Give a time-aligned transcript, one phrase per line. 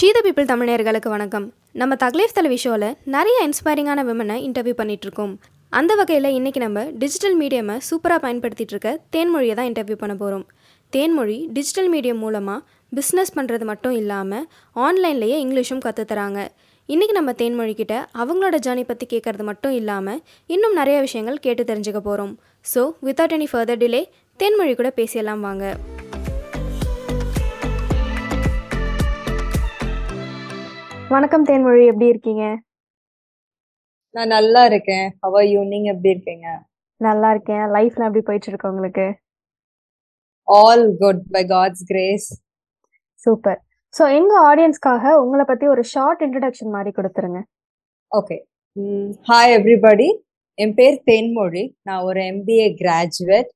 [0.00, 1.46] ஷீத people தமிழர்களுக்கு வணக்கம்.
[1.80, 5.32] நம்ம தக்லீஃப் தலைவி ஷோவில் நிறைய இன்ஸ்பைரிங்கான விமனை இன்டர்வியூ பண்ணிகிட்ருக்கோம்
[5.72, 10.44] அந்த வகையில் இன்றைக்கி நம்ம டிஜிட்டல் மீடியமை சூப்பராக பயன்படுத்திட்டு இருக்க தேன்மொழியை தான் இன்டர்வியூ பண்ண போகிறோம்
[10.92, 14.46] தேன்மொழி டிஜிட்டல் மீடியம் மூலமாக பிஸ்னஸ் பண்ணுறது மட்டும் இல்லாமல்
[14.76, 16.40] ஆன்லைன்லேயே இங்கிலீஷும் கற்றுத்தராங்க
[16.88, 22.32] இன்றைக்கி நம்ம தேன்மொழிக்கிட்ட அவங்களோட ஜேர்னி பற்றி கேட்குறது மட்டும் இல்லாமல் இன்னும் நிறைய விஷயங்கள் கேட்டு தெரிஞ்சுக்க போகிறோம்
[22.66, 24.02] so without any further delay
[24.40, 25.64] Thenmozhi கூட பேசியெல்லாம் வாங்க.
[31.12, 32.44] வணக்கம் தேன்மொழி எப்படி இருக்கீங்க?
[34.14, 35.06] நான் நல்லா இருக்கேன்.
[35.24, 36.48] ஹவ யூ நீங்க எப்படி இருக்கீங்க?
[37.00, 37.64] நல்லா இருக்கேன்.
[37.76, 39.06] லைஃப்ல எப்படி போயிட்டு இருக்கு உங்களுக்கு?
[40.48, 42.28] All good by God's grace
[43.26, 43.58] super
[43.94, 47.42] so எங்க ஆடியன்ஸ்க்காக உங்களை பத்தி ஒரு ஷார்ட் இன்ட்ரடக்ஷன் மாதிரி கொடுத்துருங்க.
[48.12, 48.38] ஓகே
[49.32, 50.08] ஹாய் எவ்ரிபடி
[50.58, 51.66] என் பேர் தேன்மொழி.
[51.88, 53.52] நான் ஒரு MBA graduate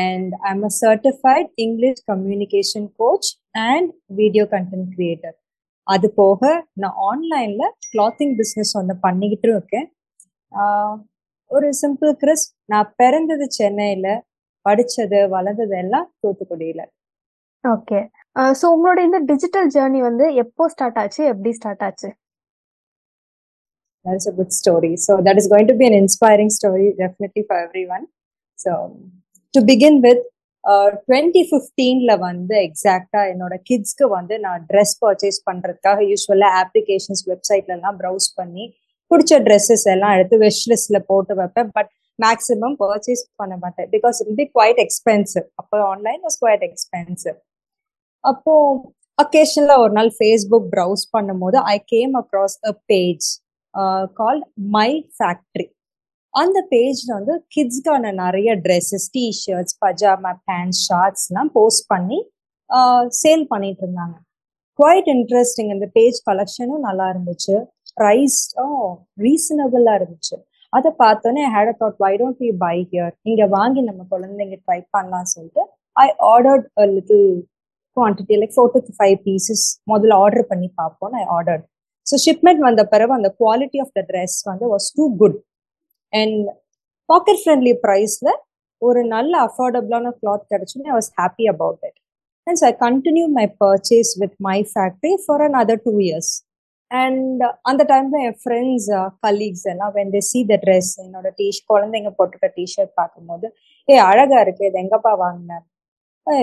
[0.00, 3.30] and I'm a certified English communication coach
[3.70, 3.90] and
[4.20, 5.38] video content creator
[5.92, 6.42] அது போக
[6.82, 9.86] நான் ஆன்லைன்ல கிளாத்திங் பிஸ்னஸ் ஒன்று பண்ணிக்கிட்டு இருக்கேன்.
[11.50, 14.08] ஒரு சிம்பிள் கிறிஸ் நான் பிறந்தது சென்னையில
[14.68, 16.82] படிச்சது வளர்ந்தது எல்லாம் தூத்துக்குடியில.
[17.64, 18.00] ஓகே
[18.60, 21.22] ஸோ உங்களோட இந்த டிஜிட்டல் ஜேர்னி வந்து எப்போ ஸ்டார்ட் ஆச்சு?
[21.32, 22.10] எப்படி ஸ்டார்ட் ஆச்சு?
[24.06, 24.90] That's a good story.
[25.04, 28.04] So that is going to be an inspiring story, definitely for everyone.
[28.58, 28.72] So
[29.54, 30.20] to begin with,
[31.00, 37.98] twenty ஃபிஃப்டீன்ல வந்து எக்ஸாக்டா என்னோட கிட்ஸ்க்கு வந்து நான் ட்ரெஸ் பர்ச்சேஸ் பண்றதுக்காக யூஸ்வலா அப்ளிகேஷன்ஸ் வெப்சைட்ல எல்லாம்
[38.00, 38.64] ப்ரௌஸ் பண்ணி
[39.10, 41.70] பிடிச்ச ட்ரெஸ்ஸஸ் எல்லாம் எடுத்து விஷ் லிஸ்ட்ல போட்டு வைப்பேன்.
[41.76, 43.88] பட் மேக்ஸிமம் பர்ச்சேஸ் பண்ண மாட்டேன்.
[43.94, 47.38] Because it be quite expensive அப்போ ஆன்லைன் வாஸ் குவைட் எக்ஸ்பென்சிவ்
[48.24, 48.54] அப்போ
[49.18, 53.26] அக்கேஷனில் ஒரு நாள் ஃபேஸ்புக் ப்ரௌஸ் பண்ணும்போது I came across a page
[54.20, 55.66] called My Factory
[56.34, 62.18] அந்த பேஜ்ல வந்து கிட்ஸ்க்கான நிறைய ட்ரெஸ்ஸஸ் டிஷர்ட்ஸ் பஜாமா பேண்ட் ஷார்ட்ஸ்லாம் போஸ்ட் பண்ணி
[63.20, 64.16] சேல் பண்ணிட்டு இருந்தாங்க.
[64.78, 67.54] குவைட் இன்ட்ரெஸ்டிங் இந்த பேஜ் கலெக்ஷனும் நல்லா இருந்துச்சு.
[67.96, 68.80] ப்ரைஸும்
[69.24, 70.36] ரீசனபிளா இருந்துச்சு.
[70.72, 74.78] அதை பார்த்தோன்னே had a thought why don't we buy here இங்கே வாங்கி நம்ம குழந்தைங்க ட்ரை
[74.94, 75.62] பண்ணலாம் சொல்லிட்டு
[75.96, 77.28] I ordered a little
[77.96, 81.60] quantity like four to five pieces முதல்ல ஆர்டர் பண்ணி பார்ப்போம் ஐ ஆர்டர்
[82.06, 85.38] ஸோ ஷிப்மெண்ட் வந்த பிறகு அந்த குவாலிட்டி ஆஃப் த ட்ரெஸ் வந்து was too good
[86.14, 86.46] and
[87.08, 88.30] pocket friendly ப்ரைஸ்ல
[88.82, 91.98] ஒரு நல்ல அஃபோர்டபுளான cloth கிடச்சுன்னு I was happy about it
[92.46, 96.32] and so I continue my purchase with My factory for an other two years
[96.90, 98.88] and அந்த டைம்ல என் friends
[99.26, 103.46] colleagues எல்லாம் when they see the dress என்னோட டீ குழந்தைங்க போட்டுக்க டிஷர்ட் பார்க்கும்போது
[103.88, 105.64] ஏ அழகா இருக்கு இது எங்கப்பா வாங்கினேன்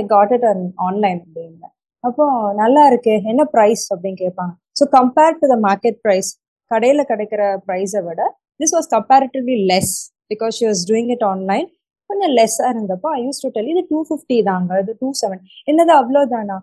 [0.09, 0.47] காட் இட்
[0.87, 1.69] ஆன்லைன் அப்படின்னு
[2.03, 4.53] அப்போ நல்லா இருக்கு என்ன ப்ரைஸ் அப்படின்னு கேட்பாங்க.
[4.79, 6.29] So compare to the market price
[6.71, 8.21] கடையில் கிடைக்கிற ப்ரைஸை விட
[8.61, 9.93] this was comparatively less
[10.31, 11.67] because she was doing it online
[12.09, 15.93] கொஞ்சம் லெஸ்ஸாக இருந்தப்போ ஐ யூஸ் டு டெல் இது டூ ஃபிஃப்டி தாங்க இது டூ செவன் என்னது
[15.99, 16.57] அவ்வளோதானா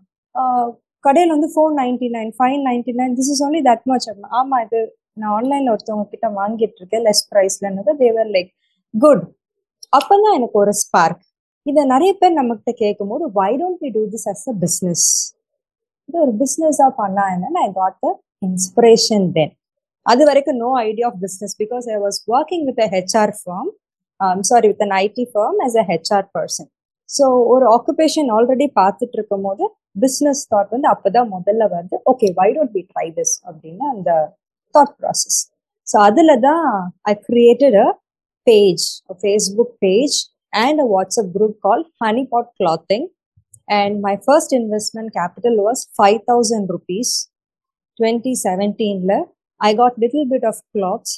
[1.04, 4.06] கடையில் வந்து four ninety nine five ninety nine this is only that much
[4.38, 4.80] ஆமாம் இது
[5.16, 8.50] நான் ஆன்லைனில் ஒருத்தவங்க கிட்ட வாங்கிட்டு இருக்கேன் லெஸ் ப்ரைஸ்லன்னது தேவர் லைக்
[8.94, 9.24] குட்
[9.92, 11.22] அப்போ தான் எனக்கு ஒரு ஸ்பார்க்
[11.66, 15.06] இதை நிறைய பேர் நம்மகிட்ட கேட்கும் போது why don't we do this as a business
[16.08, 18.10] இது ஒரு பிஸ்னஸாக பண்ணா என்னன்னு I got the
[18.42, 19.52] inspiration then
[20.08, 23.70] அது வரைக்கும் no idea of business because I was working with a HR firm
[24.44, 26.68] sorry with an IT firm as a HR person
[27.08, 29.64] so ஒரு occupation already பார்த்துட்டு இருக்கும் போது
[30.02, 34.10] பிஸ்னஸ் தாட் வந்து அப்போதான் முதல்ல வருது okay why don't be try this அப்படின்னு அந்த
[34.74, 35.38] தாட் ப்ராசஸ்
[35.86, 36.66] ஸோ அதில் தான்
[37.08, 37.88] I created a
[38.46, 38.84] page
[39.20, 40.18] Facebook page
[40.58, 43.06] and a WhatsApp group call Honey Pot Clothing
[43.68, 47.14] and my first investment capital was five thousand rupees
[47.98, 49.18] twenty செவன்டீனில்
[49.60, 51.14] I got little bit of clothes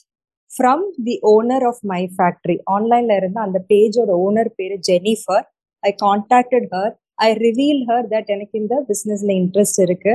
[0.50, 5.44] from the owner of my factory ஆன்லைன்ல இருந்து அந்த பேஜோட owner பேரு Jennifer
[5.82, 10.14] I contacted her I reveal her that எனக்கு இந்த பிஸ்னஸ்ல interest இருக்கு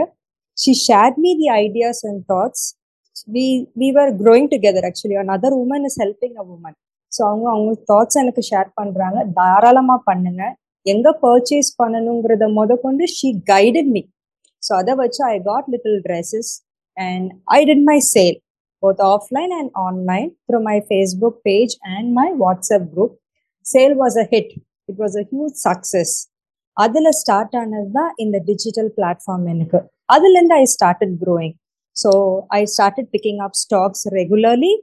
[0.58, 2.66] she share me the ideas and thoughts
[3.36, 3.46] we
[3.82, 6.78] we are growing together actually an other woman is helping a woman
[7.12, 10.44] so அவங்க அவங்க thoughts எனக்கு share பண்றாங்க தாராளமா பண்ணுங்க
[10.86, 14.02] எங்க பர்ச்சேஸ் பண்ணணுங்கிறத முத கொண்டு ஷீ கைடட் மீ
[14.64, 16.52] ஸோ அதை வச்சு I got little dresses
[16.98, 18.38] and I did my sale
[18.84, 23.16] both offline and online through my Facebook page and my WhatsApp group
[23.66, 24.54] sale was a hit
[24.90, 26.16] it was a huge success
[26.78, 29.80] அதில் start ஆனது தான் இந்த digital platform எனக்கு.
[30.10, 31.56] அதுலேருந்து I started growing
[31.96, 32.12] so
[32.58, 34.74] I started picking up stocks regularly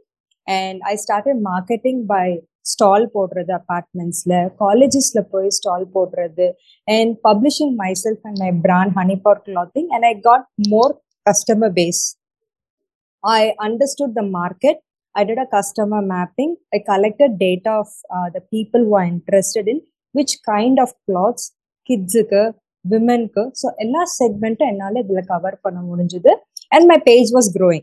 [0.46, 2.24] and I started marketing by
[2.72, 6.46] stall போடுறது அப்பார்ட்மெண்ட்ஸ்ல காலேஜஸ்ல போய் ஸ்டால் போடுறது
[6.88, 10.92] and publishing my self and my brand Honey Pot Clothing and I got more
[11.26, 12.02] customer base
[13.24, 14.80] I understood the market
[15.14, 17.94] I did a customer mapping I collected data of
[18.36, 19.82] the people who are interested in
[20.14, 21.46] which kind of clothes
[21.88, 22.42] கிட்ஸுக்கு
[22.84, 26.32] விமென்க்கு so எல்லா செக்மெண்ட்டும் என்னால் இதில் cover பண்ண முடிஞ்சுது.
[26.72, 27.82] And my page was growing.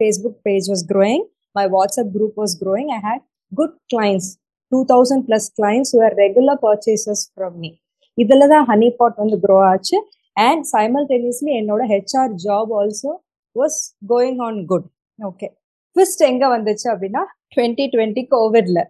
[0.00, 1.22] Facebook page was growing.
[1.56, 2.88] My whatsapp group was growing.
[2.96, 3.20] I had
[3.52, 4.26] good clients.
[4.72, 7.70] 2000 plus clients who are regular purchasers from me.
[8.18, 9.96] இதுல தான் Honey Pot வந்து க்ரோ ஆச்சு.
[10.38, 13.12] And simultaneously என்னோட HR job also
[13.56, 14.88] was going on good
[15.18, 15.48] okay
[15.96, 17.22] twist எங்க வந்துச்சு அப்படின்னா
[17.56, 18.80] twenty twenty கோவிட்ல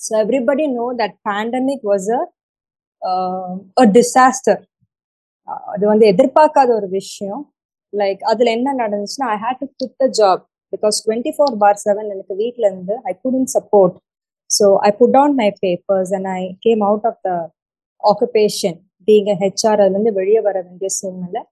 [0.00, 2.10] so everybody know that pandemic was
[3.76, 4.60] a disaster
[5.68, 7.42] அது வந்து எதிர்பார்க்காத ஒரு விஷயம்.
[7.92, 10.42] லைக் அதுல என்ன நடந்துச்சுன்னா I had to quit the job
[10.72, 13.96] because twenty four bar seven எனக்கு வீட்ல இருந்து I couldn't support
[14.50, 17.30] so I put on my papers and I came out of the
[18.02, 21.42] occupation being HR அதுலேருந்து வெளியே வர வேண்டிய சூழ்நிலை.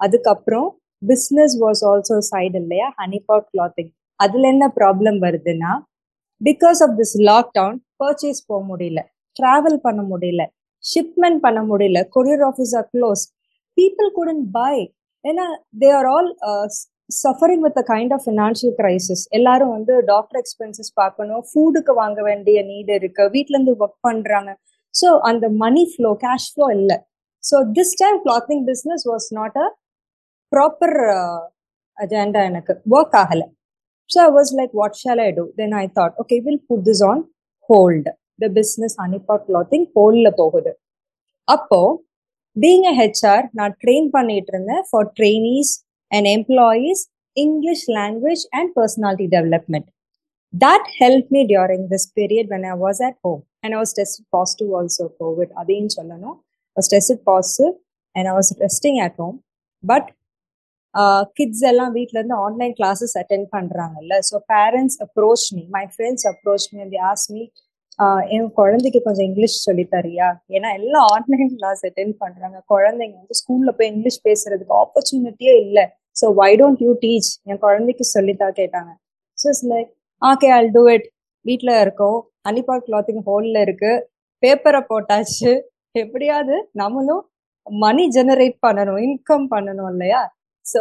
[0.00, 0.68] அதுக்கப்புறம்
[1.02, 2.88] பிஸ்னஸ் வாஸ் ஆல்சோ சைடு இல்லையா?
[3.00, 3.90] ஹனிபாட் கிளாத்திங்
[4.20, 5.72] அதுல என்ன ப்ராப்ளம் வருதுன்னா
[6.40, 9.00] because of this lockdown purchase போக முடியல.
[9.36, 10.42] டிராவல் பண்ண முடியல.
[10.84, 11.98] ஷிப்மெண்ட் பண்ண முடியல.
[12.16, 13.22] Courier office are close
[13.76, 14.76] people couldn't buy
[15.24, 15.44] ஏன்னா
[15.82, 16.28] they are all
[17.10, 21.42] suffering with a kind of financial crisis எல்லாரும் வந்து டாக்டர் எக்ஸ்பென்சஸ் பார்க்கணும்.
[21.50, 23.24] ஃபுட்டுக்கு வாங்க வேண்டிய நீடு இருக்கு.
[23.34, 24.50] வீட்ல இருந்து ஒர்க் பண்றாங்க.
[24.94, 26.96] ஸோ அந்த மணி ஃப்ளோ கேஷ் ஃப்ளோ இல்லை.
[27.44, 29.66] So this time clothing business was not a
[30.52, 30.96] proper
[31.98, 32.74] agenda எனக்கு.
[32.96, 33.46] ஒர்க் ஆகலை.
[34.10, 37.04] So I was like what shall I do then I thought okay will put this
[37.10, 37.22] on
[37.68, 38.10] hold
[38.42, 40.72] the business Honey Pot clothing ஹோல்டில் போகுது.
[41.48, 41.80] அப்போ
[42.56, 45.72] being a HR நான் train பண்ணிட்டு இருந்தேன் for trainees
[46.10, 47.02] and employees
[47.36, 49.88] English language and personality development
[50.54, 53.42] that helped me during this period when I was at home.
[53.62, 55.48] And I was tested positive also COVID.
[55.60, 56.36] அதையும் சொல்லணும்.
[56.76, 57.74] I was tested positive
[58.16, 59.36] and I was resting at home.
[59.84, 60.04] But
[60.94, 64.14] uh, kids எல்லாம் வீட்ல இருந்து online classes attend பண்றாங்கல்ல.
[64.28, 67.42] So parents approach me my friends approach me அந்த ask me
[68.34, 70.26] என் குழந்தைக்கு கொஞ்சம் இங்கிலீஷ் சொல்லி தரியா?
[70.56, 72.58] ஏன்னா எல்லாம் ஆன்லைன் கிளாஸ் அட்டென்ட் பண்றாங்க.
[72.72, 75.84] குழந்தைங்க வந்து ஸ்கூல்ல போய் இங்கிலீஷ் பேசுறதுக்கு ஆப்பர்ச்சுனிட்டியே இல்லை.
[76.20, 78.90] So why don't you teach என் குழந்தைக்கு சொல்லித்தான் கேட்டாங்க.
[79.38, 79.90] So it's like
[80.22, 81.06] okay I'll do it
[81.44, 82.18] வீட்டில் இருக்கோம்.
[82.48, 83.92] அனிபாட் கிளாத்திங் ஹோல்ல இருக்கு.
[84.42, 85.52] பேப்பரை போட்டாச்சு.
[86.02, 87.22] எப்படியாவது நம்மளும்
[87.66, 90.20] மணி ஜெனரேட் பண்ணணும் இன்கம் பண்ணணும் இல்லையா?
[90.66, 90.80] So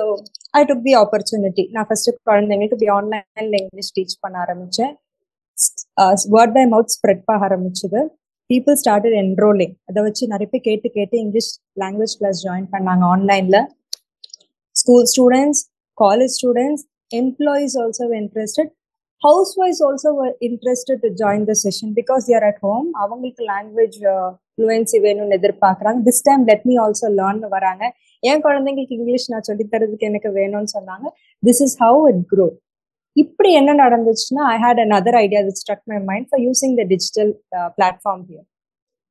[0.60, 4.94] I took the opportunity நான் ஃபர்ஸ்ட் குழந்தைங்களுக்கு இப்படி ஆன்லைன்ல இங்கிலீஷ் டீச் பண்ண ஆரம்பிச்சேன்.
[6.36, 8.01] வேர்ட் பை மவுத் ஸ்ப்ரெட் பண்ண ஆரம்பிச்சது.
[8.50, 11.51] பீப்புள் ஸ்டார்டட் என்ரோலிங் அதை வச்சு நிறைய பேர் கேட்டு கேட்டு இங்கிலீஷ்
[11.84, 13.57] லாங்குவேஜ் கிளாஸ் ஜாயின் பண்ணாங்க ஆன்லைன்ல
[14.75, 15.62] school students
[15.98, 16.84] college students
[17.22, 18.72] employees also interested
[19.25, 20.09] house wifes also
[20.47, 23.97] interested to join the session because you're at home அவங்களுக்கு லாங்குவேஜ்
[24.55, 25.99] ஃப்ளூயன்சி வேணும்னு எதிர்பார்க்குறாங்க.
[26.07, 27.83] This time let me also learn வராங்க.
[28.23, 31.07] என் குழந்தைங்களுக்கு English நான் சொல்லி தரதுக்கு எனக்கு வேணும்னு சொன்னாங்க.
[31.43, 32.47] This is how it grow
[33.15, 37.31] இப்படி என்ன நடந்துச்சுன்னா I had another idea with struck my mind for using the digital
[37.77, 38.45] platform here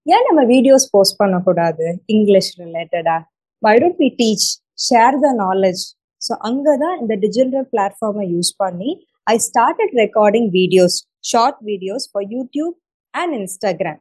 [0.07, 1.87] ஏன் நம்ம வீடியோஸ் போஸ்ட் பண்ணக்கூடாது?
[2.17, 3.17] இங்கிலீஷ் ரிலேட்டடா
[3.63, 4.47] why don't we teach
[4.89, 5.83] share the knowledge
[6.23, 8.91] so அங்கே தான் இந்த டிஜிட்டல் பிளாட்ஃபார்மை யூஸ் பண்ணி
[9.27, 10.95] I started recording videos,
[11.31, 12.75] short videos for YouTube
[13.15, 13.97] and Instagram.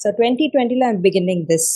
[0.00, 1.66] So 2020 I'm beginning this.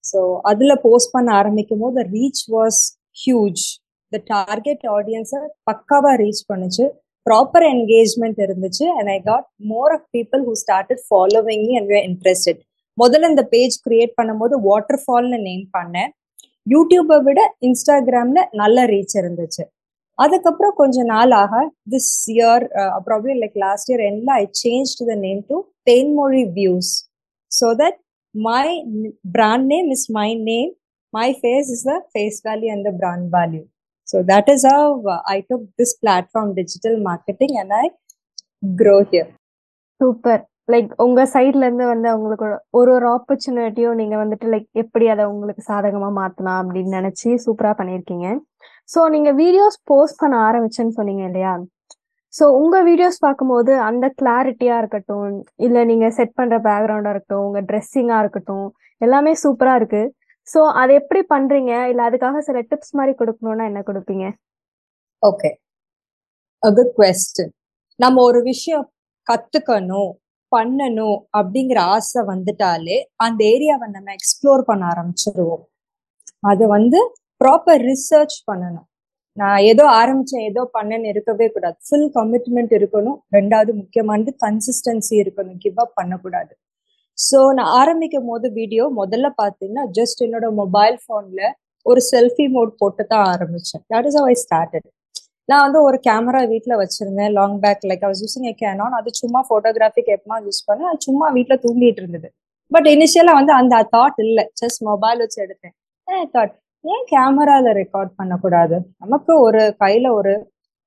[0.00, 0.20] So
[0.50, 2.80] அதுல போஸ்ட் பண்ண ஆரம்பிக்கும் போது reach was
[3.22, 3.64] huge
[4.12, 6.84] the target ஆடியன்ஸை பக்காவா ரீச் பண்ணுச்சு.
[7.30, 8.86] ப்ராப்பர் என்கேஜ்மெண்ட் இருந்துச்சு.
[8.98, 12.62] And I got more of people who started following me and interested
[13.02, 16.12] முதல்ல இந்த பேஜ் கிரியேட் பண்ணும்போது வாட்டர் ஃபால்னு நேம் பண்ணேன்.
[16.74, 19.64] யூடியூப்பை விட இன்ஸ்டாகிராம்ல நல்ல ரீச் இருந்துச்சு.
[20.18, 21.54] அதுக்கப்புறம் கொஞ்ச நாள் ஆக
[21.92, 22.64] this year
[23.06, 25.58] probably like last year எண்ட்ல I change the name to
[25.90, 26.92] Thenmozhi views
[27.52, 27.98] so that
[28.34, 28.66] my
[29.34, 30.70] brand name is my name
[31.12, 33.62] my face is the face value and the brand value
[34.08, 34.98] so that is how
[35.28, 37.86] I took this platform digital marketing and I
[38.76, 39.30] grow here
[40.00, 42.46] super like உங்க சைட்ல இருந்து வந்து அவங்களுக்கு
[42.78, 48.26] ஒரு ஒரு ஆப்பர்ச்சுனிட்டியும் நீங்க வந்துட்டு like எப்படி அதை உங்களுக்கு சாதகமா மாத்தலாம் அப்படின்னு நினைச்சு சூப்பரா பண்ணிருக்கீங்க
[48.88, 51.52] ஸோ நீங்கள் வீடியோஸ் போஸ்ட் பண்ண ஆரம்பிச்சேன்னு சொன்னீங்க இல்லையா?
[52.34, 55.34] ஸோ உங்க வீடியோஸ் பார்க்கும்போது அந்த கிளாரிட்டியா இருக்கட்டும்
[55.66, 58.66] இல்லை நீங்க செட் பண்ணுற பேக்ரவுண்டாக இருக்கட்டும் உங்கள் ட்ரெஸ்ஸிங்காக இருக்கட்டும்
[59.00, 60.02] எல்லாமே சூப்பராக இருக்கு.
[60.48, 61.72] ஸோ அதை எப்படி பண்றீங்க?
[61.90, 64.26] இல்லை அதுக்காக சில டிப்ஸ் மாதிரி கொடுக்கணும்னா என்ன கொடுப்பீங்க?
[65.22, 65.50] ஓகே
[66.62, 67.52] அ குட் கொஸ்டின்
[68.00, 68.86] நம்ம ஒரு விஷயம்
[69.26, 70.12] கத்துக்கணும்
[70.52, 75.64] பண்ணணும் அப்படிங்கிற ஆசை வந்துட்டாலே அந்த ஏரியாவை நம்ம எக்ஸ்ப்ளோர் பண்ண ஆரம்பிச்சிருவோம்.
[76.50, 77.00] அது வந்து
[77.40, 78.86] ப்ராப்பர் ரிசர்ச் பண்ணணும்.
[79.36, 81.76] நான் ஏதோ ஆரம்பிச்சேன் ஏதோ பண்ணேன்னு இருக்கவே கூடாது.
[81.86, 83.18] ஃபுல் கமிட்மெண்ட் இருக்கணும்.
[83.36, 85.58] ரெண்டாவது முக்கியமானது கன்சிஸ்டன்சி இருக்கணும்.
[85.64, 86.52] கிவ் அப் பண்ணக்கூடாது.
[87.18, 91.42] ஸோ நான் ஆரம்பிக்கும் போது வீடியோ முதல்ல பார்த்தீங்கன்னா ஜஸ்ட் என்னோட மொபைல் ஃபோன்ல
[91.86, 93.82] ஒரு செல்ஃபி மோட் போட்டு தான் ஆரம்பிச்சேன்.
[93.92, 94.86] தட் இஸ் ஐ ஸ்டார்டட்
[95.48, 97.32] நான் வந்து ஒரு கேமரா வீட்டில் வச்சிருந்தேன்.
[97.38, 100.90] Long back like I was using a Canon அது சும்மா ஃபோட்டோகிராஃபிக் எப்பமா யூஸ் பண்ணேன்.
[100.92, 102.28] அது சும்மா வீட்டில் தூங்கிட்டு இருந்தது.
[102.74, 104.44] பட் இனிஷியலாக வந்து அந்த தாட் இல்லை.
[104.62, 105.74] ஜஸ்ட் மொபைல் வச்சு எடுத்தேன்.
[106.08, 106.52] Eh, தாட்
[106.84, 108.76] ஏன் கேமரால ரெக்கார்ட் பண்ணக்கூடாது?
[109.04, 110.34] நமக்கு ஒரு கையில ஒரு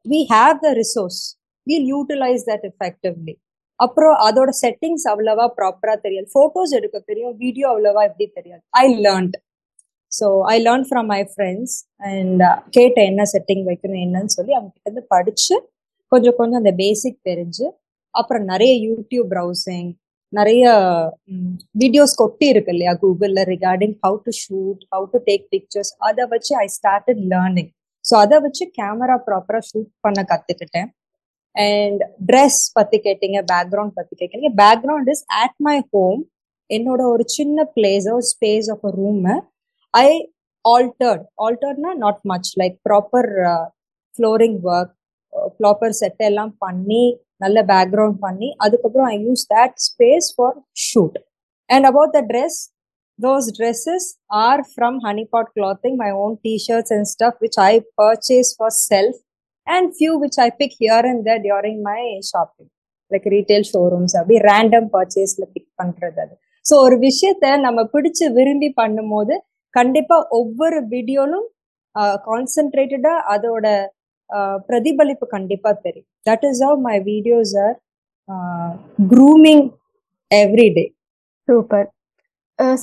[0.05, 1.21] we have the resource
[1.67, 3.35] will utilise that effectively
[3.79, 6.27] அப்புறம் அதோட செட்டிங்ஸ் அவ்வளவா ப்ராப்பரா தெரியாது.
[6.35, 8.61] போட்டோஸ் எடுக்க தெரியும் வீடியோ அவ்வளவா எப்படி தெரியாது.
[8.83, 9.37] I learnt
[10.11, 11.75] so I learn from my friends
[12.09, 12.41] and
[12.77, 15.55] கேட்டேன் என்ன செட்டிங் வைக்கணும் என்னன்னு சொல்லி அவங்க கிட்ட இருந்து படிச்சு
[16.11, 17.65] கொஞ்சம் கொஞ்சம் அந்த பேசிக் தெரிஞ்சு
[18.15, 19.89] அப்புறம் நிறைய யூடியூப் ப்ரௌசிங்
[20.33, 20.65] நிறைய
[21.81, 26.53] வீடியோஸ் கொட்டி இருக்கு இல்லையா கூகுளில் regarding how to shoot how to take pictures அதை வச்சு
[26.57, 27.71] ஐ ஸ்டார்டட் லேர்னிங்
[28.05, 30.89] ஸோ அதை வச்சு கேமரா ப்ராப்பராக ஷூட் பண்ண கற்றுக்கிட்டேன்
[31.55, 34.51] அண்ட் ட்ரெஸ் பற்றி கேட்டீங்க பேக்ரவுண்ட் பற்றி கேட்குறீங்க.
[34.61, 36.21] Background is at my home
[36.69, 39.25] என்னோட ஒரு சின்ன பிளேஸ் ஒரு space of a room
[39.93, 40.09] I
[40.65, 43.29] altered ஆல்டர்ட்னா not much like proper
[44.13, 44.93] flooring work
[45.59, 47.03] proper set எல்லாம் பண்ணி
[47.43, 50.55] நல்ல பேக்ரவுண்ட் பண்ணி அதுக்கப்புறம் I use that space for
[50.87, 51.17] shoot
[51.69, 52.59] and about the dress
[53.19, 54.03] those dresses
[54.41, 59.15] are from honeypot clothing my own t-shirts and stuff which i purchase for self
[59.67, 62.69] and few which i pick here and there during my shopping
[63.11, 68.69] like retail showrooms அப்படி random பர்ச்சேஸ்ல pick பண்றது அது so ஒரு விஷயத்த நம்ம பிடிச்சு விரும்பி
[68.79, 69.35] பண்ணும்போது
[69.73, 71.47] கண்டிப்பா ஒவ்வொரு வீடியோலும்
[72.25, 73.65] கான்சென்ட்ரேட்டடா அதோட
[74.67, 76.09] பிரதிபலிப்பு கண்டிப்பா தெரியும்.
[76.29, 77.75] That is how my videos are
[79.11, 79.65] grooming
[80.31, 80.85] every day
[81.47, 81.87] super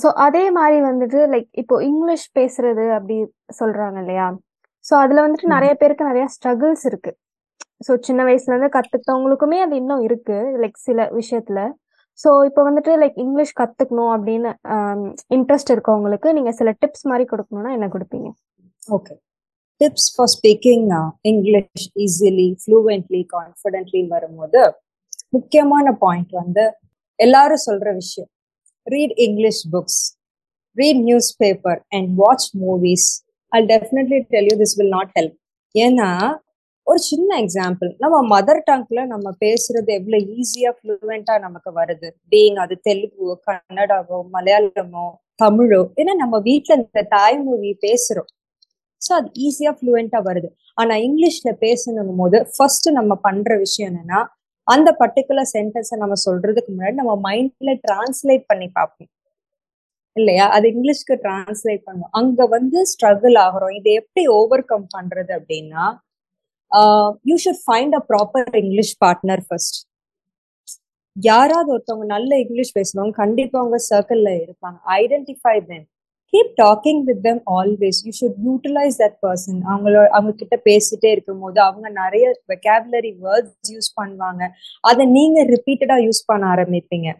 [0.01, 3.17] so அதே மாதிரி வந்துட்டு லைக் இப்போ இங்கிலீஷ் பேசுறது அப்படி
[3.59, 4.25] சொல்றாங்க இல்லையா?
[4.85, 7.11] ஸோ அதுல வந்துட்டு நிறைய பேருக்கு நிறைய ஸ்ட்ரகிள்ஸ் இருக்கு.
[7.85, 11.59] ஸோ சின்ன வயசுல இருந்து கத்துக்கிட்டவங்களுக்குமே அது இன்னும் இருக்கு லைக் சில விஷயத்துல.
[12.19, 14.49] ஸோ இப்போ வந்துட்டு லைக் இங்கிலீஷ் கத்துக்கணும் அப்படின்னு
[15.37, 18.29] இன்ட்ரெஸ்ட் இருக்கவங்களுக்கு நீங்க சில டிப்ஸ் மாதிரி கொடுக்கணும்னா என்ன கொடுப்பீங்க?
[18.83, 19.15] Okay
[19.81, 20.85] tips for speaking
[21.31, 24.61] English easily fluently confidently வரும்போது
[25.35, 26.63] முக்கியமான பாயிண்ட் வந்து
[27.19, 28.29] எல்லாரும் சொல்ற விஷயம்.
[28.87, 30.01] Read English books
[30.77, 31.01] read
[31.41, 33.07] newspaper and watch movies
[33.51, 35.35] I definitely tell you this will not help
[35.75, 36.09] ஏன்னா
[36.87, 42.07] ஒரு சின்ன எக்ஸாம்பிள் நம்ம மதர் டங்க்ல நம்ம பேசுறது எவ்வளவு ஈஸியா ஃப்ளூவெண்டா நமக்கு வருது.
[42.31, 45.05] பீங் அது தெலுங்கு கன்னடாவோ மலையாளமோ
[45.43, 48.29] தமிழோ ஏன்னா நம்ம வீட்டுல இந்த தாய்மொழி பேசுறோம்.
[49.01, 50.49] ஸோ அது ஈஸியா ஃப்ளூவெண்டா வருது.
[50.77, 54.19] ஆனா இங்கிலீஷ்ல பேசணும் போது ஃபர்ஸ்ட் நம்ம பண்ற விஷயம் என்னன்னா
[54.67, 59.09] அந்த பர்டிகுலர் சென்டென்ஸை நம்ம சொல்றதுக்கு முன்னாடி நம்ம மைண்ட்ல டிரான்ஸ்லேட் பண்ணி பார்ப்போம்.
[60.15, 60.45] இல்லையா?
[60.55, 63.73] அது இங்கிலீஷ்க்கு டிரான்ஸ்லேட் பண்ணுவோம் அங்க வந்து ஸ்ட்ரகிள் ஆகிறோம்.
[63.79, 65.85] இதை எப்படி ஓவர் கம் பண்றது அப்படின்னா
[67.29, 69.77] you should find a proper English partner first
[71.15, 74.77] யாராவது ஒருத்தவங்க நல்ல இங்கிலீஷ் பேசுறவங்க கண்டிப்பா அவங்க சர்க்கிள்ல இருப்பாங்க.
[74.99, 75.87] Identify then
[76.31, 81.39] keep talking with them always you should utilise that person அவங்களோட அவங்க கிட்ட பேசிட்டே இருக்கும்
[81.39, 84.47] போது அவங்க நிறைய வெக்காபுலரி வேர்ட்ஸ் யூஸ் பண்ணுவாங்க.
[84.81, 87.13] அதை நீங்க ரிப்பீட்டடா யூஸ் பண்ண ஆரம்பிப்பீங்க.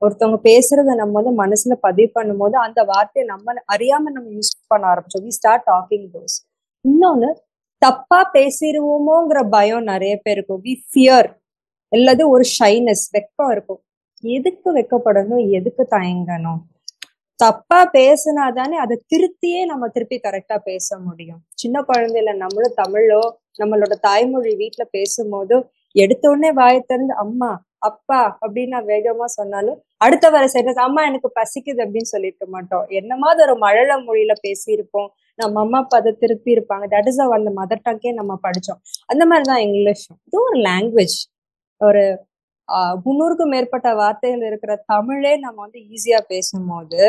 [0.00, 5.24] ஒருத்தவங்க பேசுறத நம்ம வந்து மனசுல பதிவு பண்ணும்போது அந்த வார்த்தையை நம்ம அறியாம நம்ம யூஸ் பண்ண ஆரம்பிச்சோம்.
[5.24, 6.36] வி ஸ்டார்ட் டாக்கிங் தோஸ்
[6.84, 7.30] இன்னொன்னு
[7.78, 10.62] தப்பா பேசிடுவோமோங்கிற பயம் நிறைய பேர் இருக்கும்.
[10.64, 11.28] வி ஃபியர்
[11.88, 13.82] அல்லது ஒரு ஷைனஸ் வெக்கம் இருக்கும்.
[14.22, 15.50] எதுக்கு வெக்கப்படணும்?
[15.50, 16.60] எதுக்கு தயங்கணும்?
[17.42, 21.40] தப்பா பேசினாதானே அதை திருத்தியே நம்ம திருப்பி கரெக்டா பேச முடியும்.
[21.54, 23.22] சின்ன குழந்தையில நம்மளும் தமிழோ
[23.60, 25.56] நம்மளோட தாய்மொழி வீட்டுல பேசும்போது
[25.94, 31.28] எடுத்த உடனே வாயை திறந்து அம்மா அப்பா அப்படின்னு நான் வேகமா சொன்னாலும் அடுத்த வர சென்டென்ஸ் அம்மா எனக்கு
[31.40, 32.84] பசிக்குது அப்படின்னு சொல்லியிருக்க மாட்டோம்.
[32.98, 35.08] என்னமாவது ஒரு மழல மொழியில பேசியிருப்போம்.
[35.38, 36.86] நம்ம அம்மா அப்பா அதை திருப்பி இருப்பாங்க.
[36.94, 38.80] தட் இஸ் அந்த மதர் டங்கே நம்ம படிச்சோம்.
[39.06, 41.18] அந்த மாதிரிதான் இங்கிலீஷும் இது ஒரு லாங்குவேஜ்
[41.80, 42.04] ஒரு
[43.04, 47.02] முன்னூறுக்கும் மேற்பட்ட வார்த்தைகள் இருக்கிற தமிழே நம்ம வந்து ஈஸியா பேசும்போது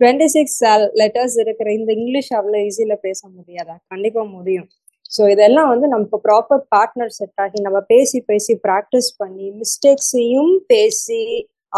[0.00, 0.60] டுவெண்ட்டி சிக்ஸ்
[1.00, 3.74] லெட்டர்ஸ் இருக்கிற இந்த இங்கிலீஷ் அவ்வளோ ஈஸியில் பேச முடியாதா?
[3.92, 4.68] கண்டிப்பாக முடியும்.
[5.10, 10.52] ஸோ இதெல்லாம் வந்து நம்ம இப்போ ப்ராப்பர் பார்ட்னர் செட் ஆகி நம்ம பேசி பேசி ப்ராக்டிஸ் பண்ணி மிஸ்டேக்ஸையும்
[10.72, 11.22] பேசி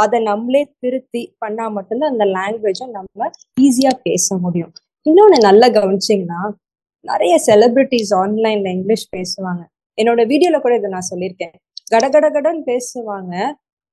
[0.03, 3.29] அதை நம்மளே திருத்தி பண்ணா மட்டும்தான் அந்த லாங்குவேஜை நம்ம
[3.67, 4.73] ஈஸியாக பேச முடியும்.
[5.07, 6.43] இன்னொன்னு நல்லா கவனிச்சிங்கன்னா
[7.05, 9.63] நிறைய செலிபிரிட்டிஸ் ஆன்லைன்ல இங்கிலீஷ் பேசுவாங்க.
[9.99, 11.55] என்னோட வீடியோல கூட இதை நான் சொல்லியிருக்கேன்.
[11.93, 13.35] கடகடகடன் பேசுவாங்க.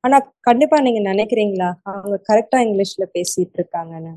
[0.03, 1.69] ஆனா கண்டிப்பா நீங்க நினைக்கிறீங்களா?
[1.91, 4.13] அவங்க கரெக்டா இங்கிலீஷ்ல பேசிட்டு இருக்காங்கன்னு.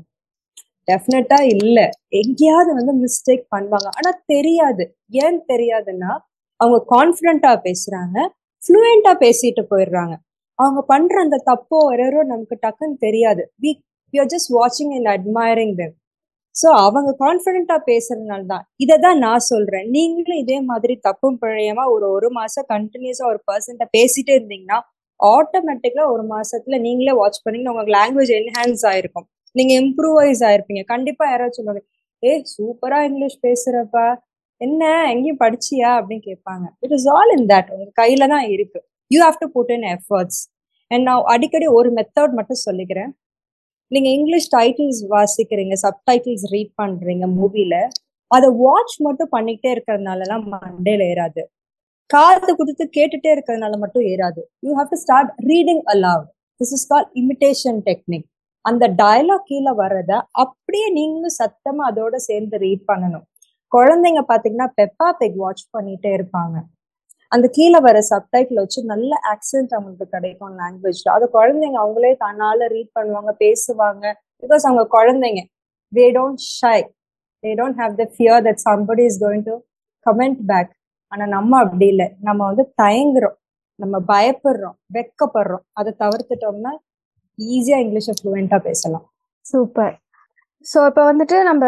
[0.87, 1.79] டெஃபினட்டா இல்ல.
[2.21, 3.89] எங்கேயாவது வந்து மிஸ்டேக் பண்ணுவாங்க.
[3.99, 4.83] ஆனா தெரியாது.
[5.23, 6.11] ஏன் தெரியாதுன்னா
[6.59, 8.17] அவங்க கான்பிடண்டா பேசுறாங்க
[8.61, 10.13] ஃப்ளூயண்டா பேசிட்டு போயிடுறாங்க.
[10.59, 13.43] அவங்க பண்ற அந்த தப்போ வரோ நமக்கு டக்குன்னு தெரியாது.
[13.63, 13.71] வி
[14.13, 15.93] யூஆர் ஜஸ்ட் வாட்சிங் அண்ட் அட்மயரிங் தெம்
[16.55, 18.65] ஸோ அவங்க கான்ஃபிடென்ட்டா பேசுறதுனால தான்.
[18.79, 19.85] இதை தான் நான் சொல்றேன்.
[19.95, 24.79] நீங்களும் இதே மாதிரி தப்பும் பிழையமா ஒரு ஒரு மாசம் கண்டினியூஸா ஒரு பர்சன்ட்ட பேசிட்டே இருந்தீங்கன்னா
[25.19, 29.27] ஆட்டோமேட்டிக்கா ஒரு மாசத்துல நீங்களே வாட்ச் பண்ணீங்கன்னா உங்களுக்கு லாங்குவேஜ் என்ஹான்ஸ் ஆயிருக்கும்.
[29.51, 30.83] நீங்க இம்ப்ரூவைஸ் ஆயிருப்பீங்க.
[30.85, 31.83] கண்டிப்பா யாராவது சொல்லுவாங்க
[32.23, 34.15] ஏ சூப்பரா இங்கிலீஷ் பேசுறப்பா.
[34.57, 35.89] என்ன எங்கேயும் படிச்சியா?
[35.97, 36.65] அப்படின்னு கேட்பாங்க.
[36.79, 38.79] It is all in that உங்க கையில தான் இருக்கு.
[39.07, 40.39] You have to put in efforts
[40.87, 43.11] and நான் அடிக்கடி ஒரு மெத்தட் மட்டும் சொல்லிக்கிறேன்.
[43.87, 47.75] நீங்க இங்கிலீஷ் டைட்டில்ஸ் வாசிக்கிறீங்க சப்டைட்டில்ஸ் ரீட் பண்றீங்க மூவில
[48.27, 51.41] அதை வாட்ச் மட்டும் பண்ணிக்கிட்டே இருக்கிறதுனாலலாம் மண்டேல ஏறாது.
[52.13, 54.41] காது கொடுத்து கேட்டுட்டே இருக்கிறதுனால மட்டும் ஏறாது.
[54.65, 56.29] You have to start reading aloud
[56.61, 58.27] this is call imitation technique
[58.65, 60.11] அந்த டயலாக் கீழே வர்றத
[60.43, 63.25] அப்படியே நீங்களும் சத்தமா அதோட சேர்ந்து ரீட் பண்ணணும்.
[63.71, 66.55] குழந்தைங்க பாத்தீங்கன்னா பெப்பா பெக் வாட்ச் பண்ணிட்டே இருப்பாங்க.
[67.31, 72.91] அந்த கீழே வர சப்டைட்டில் வச்சு நல்ல ஆக்சென்ட் அவங்களுக்கு கிடைக்கும் லாங்குவேஜ்ல அது குழந்தைங்க அவங்களே தன்னால ரீட்
[72.97, 74.03] பண்ணுவாங்க பேசுவாங்க.
[74.43, 75.41] பிகாஸ் அவங்க குழந்தைங்க
[75.93, 76.79] they don't shy
[77.43, 79.55] they don't have the fear that somebody is going to
[80.05, 80.71] comment back
[81.13, 82.07] ஆனா நம்ம அப்படி இல்லை.
[82.27, 83.37] நம்ம வந்து தயங்குறோம்.
[83.79, 84.77] நம்ம பயப்படுறோம்.
[84.97, 85.65] வெக்கப்படுறோம்.
[85.79, 86.73] அதை தவிர்த்துட்டோம்னா
[87.39, 89.05] ஈஸியா இங்கிலீஷை ஃப்ளூவெண்டா பேசலாம்.
[89.45, 89.93] சூப்பர்
[90.65, 91.63] ஸோ இப்போ வந்துட்டு நம்ம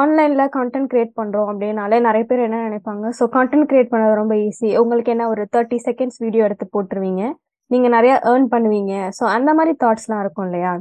[0.00, 3.04] ஆன்லைனில் கான்டென்ட் கிரியேட் பண்ணுறோம் அப்படின்னாலே நிறைய பேர் என்ன நினைப்பாங்க?
[3.18, 7.22] ஸோ கான்டென்ட் கிரியேட் பண்ணது ரொம்ப ஈஸி உங்களுக்கு என்ன ஒரு தேர்ட்டி செகண்ட்ஸ் வீடியோ எடுத்து போட்டுருவீங்க.
[7.70, 8.94] நீங்கள் நிறையா ஏர்ன் பண்ணுவீங்க.
[9.18, 10.72] ஸோ அந்த மாதிரி தாட்ஸ்லாம் இருக்கும் இல்லையா?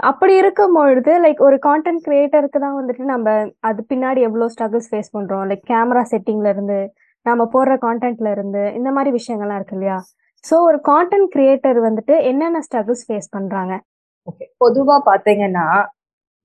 [0.00, 3.28] அப்படி இருக்கும் பொழுது லைக் ஒரு கான்டென்ட் கிரியேட்டருக்கு தான் வந்துட்டு நம்ம
[3.68, 6.78] அது பின்னாடி எவ்வளோ ஸ்ட்ரகிள்ஸ் ஃபேஸ் பண்ணுறோம் லைக் கேமரா செட்டிங்லேருந்து
[7.28, 9.98] நம்ம போடுற கான்டென்ட்ல இருந்து இந்த மாதிரி விஷயங்கள்லாம் இருக்கு இல்லையா?
[10.44, 13.74] ஸோ ஒரு கான்டென்ட் கிரியேட்டர் வந்துட்டு என்னென்ன ஸ்ட்ரகிள்ஸ் ஃபேஸ் பண்றாங்க?
[14.30, 15.66] ஓகே பொதுவா பாத்தீங்கன்னா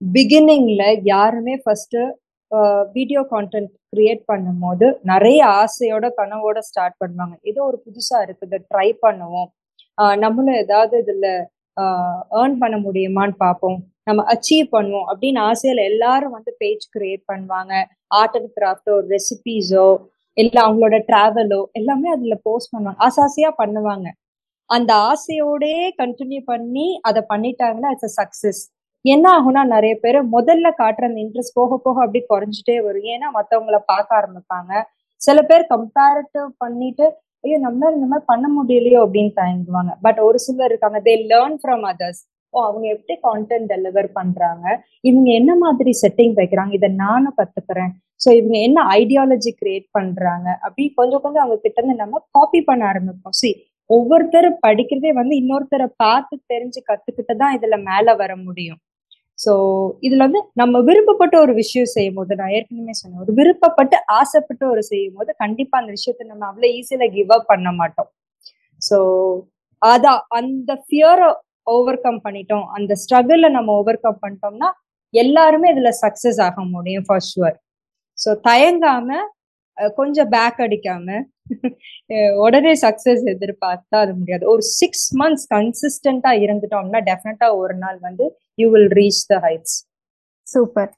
[0.02, 0.84] பிகினிங்ல
[1.14, 1.98] யாருமே ஃபர்ஸ்ட்
[2.96, 7.36] வீடியோ கான்டென்ட் கிரியேட் பண்ணும்போது நிறைய ஆசையோட கனவோட ஸ்டார்ட் பண்ணுவாங்க.
[7.50, 9.50] ஏதோ ஒரு புதுசா இருக்குது ட்ரை பண்ணுவோம்.
[10.24, 11.28] நம்மளும் ஏதாவது இதுல
[12.42, 13.78] ஏர்ன் பண்ண முடியுமான்னு பார்ப்போம்.
[14.08, 17.74] நம்ம அச்சீவ் பண்ணுவோம் அப்படின்னு ஆசையில எல்லாரும் வந்து பேஜ் கிரியேட் பண்ணுவாங்க.
[18.20, 19.86] ஆர்ட் அண்ட் கிராஃப்டோ ரெசிபீஸோ
[20.42, 23.00] இல்ல அவங்களோட டிராவலோ எல்லாமே அதுல போஸ்ட் பண்ணுவாங்க.
[23.08, 24.08] ஆசாசியா பண்ணுவாங்க.
[24.70, 28.62] அந்த ஆசையோடே கண்டினியூ பண்ணி அதை பண்ணிட்டாங்கன்னா இட்ஸ் அ சக்சஸ்
[29.06, 33.08] என்ன ஆகும்னா நிறைய பேர் முதல்ல காட்டுற அந்த இன்ட்ரெஸ்ட் போக போக அப்படி குறைஞ்சிட்டே வரும்.
[33.16, 34.72] ஏன்னா மற்றவங்கள பார்க்க ஆரம்பிப்பாங்க.
[35.22, 37.06] சில பேர் கம்பேரிட்டிவ் பண்ணிட்டு
[37.44, 39.92] ஐயோ நம்மளால இந்த மாதிரி பண்ண முடியலையோ அப்படின்னு தயங்குவாங்க.
[40.06, 42.22] பட் ஒரு சிலர் இருக்காங்க தே லேர்ன் ஃப்ரம் அதர்ஸ்
[42.54, 44.66] ஓ அவங்க எப்படி கான்டென்ட் டெலிவர் பண்றாங்க?
[45.10, 46.74] இவங்க என்ன மாதிரி செட்டிங் வைக்கிறாங்க?
[46.80, 47.92] இதை நானும் கத்துக்கிறேன்.
[48.22, 50.48] ஸோ இவங்க என்ன ஐடியாலஜி கிரியேட் பண்றாங்க?
[50.66, 53.36] அப்படி கொஞ்சம் கொஞ்சம் அவங்க கிட்ட இருந்து நம்ம காப்பி பண்ண ஆரம்பிப்போம்.
[53.42, 53.50] சி
[53.90, 58.80] ஒவ்வொருத்தர் படிக்கிறதே வந்து இன்னொருத்தரை பார்த்து தெரிஞ்சு கத்துக்கிட்டு தான் இதுல மேல வர முடியும்.
[59.40, 59.54] ஸோ
[60.08, 64.82] இதுல வந்து நம்ம விருப்பப்பட்ட ஒரு விஷயம் செய்யும் போது நான் ஏற்கனவே சொன்னேன் ஒரு விருப்பப்பட்டு ஆசைப்பட்டு ஒரு
[64.90, 68.10] செய்யும் போது கண்டிப்பா அந்த விஷயத்த நம்ம அவ்வளோ ஈஸியில கிவ் அப் பண்ண மாட்டோம்.
[68.82, 68.98] ஸோ
[69.82, 71.30] அதான் அந்த ஃபியரை
[71.76, 72.66] ஓவர் கம் பண்ணிட்டோம்.
[72.78, 74.70] அந்த ஸ்ட்ரகிள நம்ம ஓவர் கம் பண்ணிட்டோம்னா
[75.14, 77.58] எல்லாருமே இதுல சக்சஸ் ஆக முடியும் ஃபர்ஸ்ட் ஷுவர்
[78.24, 79.20] ஸோ தயங்காம
[80.00, 81.08] கொஞ்சம் பேக் அடிக்காம
[82.46, 84.44] உடனே சக்சஸ் எதிர்பார்த்தா அது முடியாது.
[84.54, 88.26] ஒரு சிக்ஸ் மந்த்ஸ் கன்சிஸ்டண்டா இருந்துட்டோம்னா டெஃபினட்டா ஒரு நாள் வந்து
[88.62, 89.78] you will reach the heights
[90.48, 90.92] super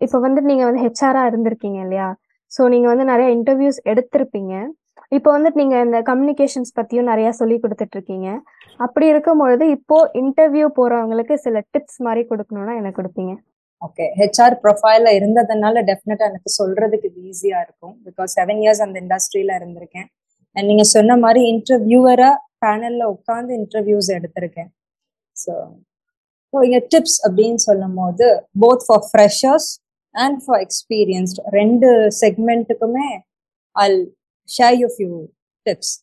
[0.00, 2.08] இப்போ வந்து நீங்க வந்து ஹெச்ஆரா இருந்திருக்கீங்க இல்லையா?
[2.52, 4.54] ஸோ நீங்க வந்து நிறைய இன்டர்வியூஸ் எடுத்திருப்பீங்க.
[5.16, 8.28] இப்போ வந்து நீங்க இந்த கம்யூனிகேஷன்ஸ் பத்தியும் நிறைய சொல்லி கொடுத்துட்டு இருக்கீங்க
[8.80, 13.34] அப்படி இருக்கும் பொழுது இப்போ இன்டர்வியூ போறவங்களுக்கு சில டிப்ஸ் மாதிரி கொடுக்கணும்னா எனக்கு கொடுப்பீங்க.
[13.82, 17.94] ஓகே ஹெச்ஆர் ப்ரொஃபைல இருந்ததுனால டெஃபினட்டா எனக்கு சொல்றதுக்கு இது ஈஸியா இருக்கும்.
[18.08, 20.08] பிகாஸ் செவன் இயர்ஸ் அந்த இண்டஸ்ட்ரியில இருந்திருக்கேன்.
[20.56, 22.30] அண்ட் நீங்க சொன்ன மாதிரி இன்டர்வியூவரா
[22.64, 24.70] பேனல்ல உட்காந்து இன்டர்வியூஸ் எடுத்திருக்கேன்.
[25.36, 25.52] ஸோ
[26.52, 28.26] ஸோ இங்க டிப்ஸ் அப்படின்னு சொல்லும் போது
[28.62, 29.70] both for freshers
[30.14, 31.88] and for experienced ரெண்டு
[32.22, 33.08] செக்மெண்ட்டுக்குமே
[33.76, 33.98] I'll
[34.48, 35.14] share you few
[35.66, 35.94] tips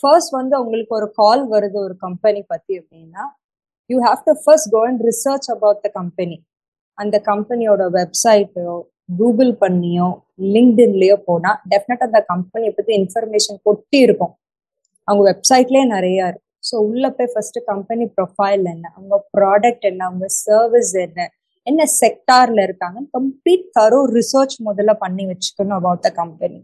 [0.00, 3.24] first வந்து உங்களுக்கு ஒரு கால் வருது ஒரு கம்பெனி பத்தி அப்படின்னா
[3.90, 6.36] you have to first go and research about the company
[6.98, 8.74] அந்த கம்பெனியோட வெப்சைட்டோ
[9.18, 10.08] கூகுள் பண்ணியோ
[10.54, 14.32] லிங்க்டின்லயோ போனா டெஃபினட் அந்த கம்பெனியை பத்தி இன்ஃபர்மேஷன் கொட்டி இருக்கும்.
[15.08, 20.26] அவங்க வெப்சைட்லயே நிறைய இருக்கும் ஸோ உள்ள போய் ஃபர்ஸ்ட் கம்பெனி ப்ரொஃபைல் என்ன அவங்க ப்ராடக்ட் என்ன அவங்க
[20.44, 21.28] சர்வீஸ் என்ன
[21.66, 26.60] என்ன செக்டார்ல இருக்காங்க கம்ப்ளீட் தரோ ரிசர்ச் முதல்ல பண்ணி வச்சுக்கணும் அபவுட் த கம்பெனி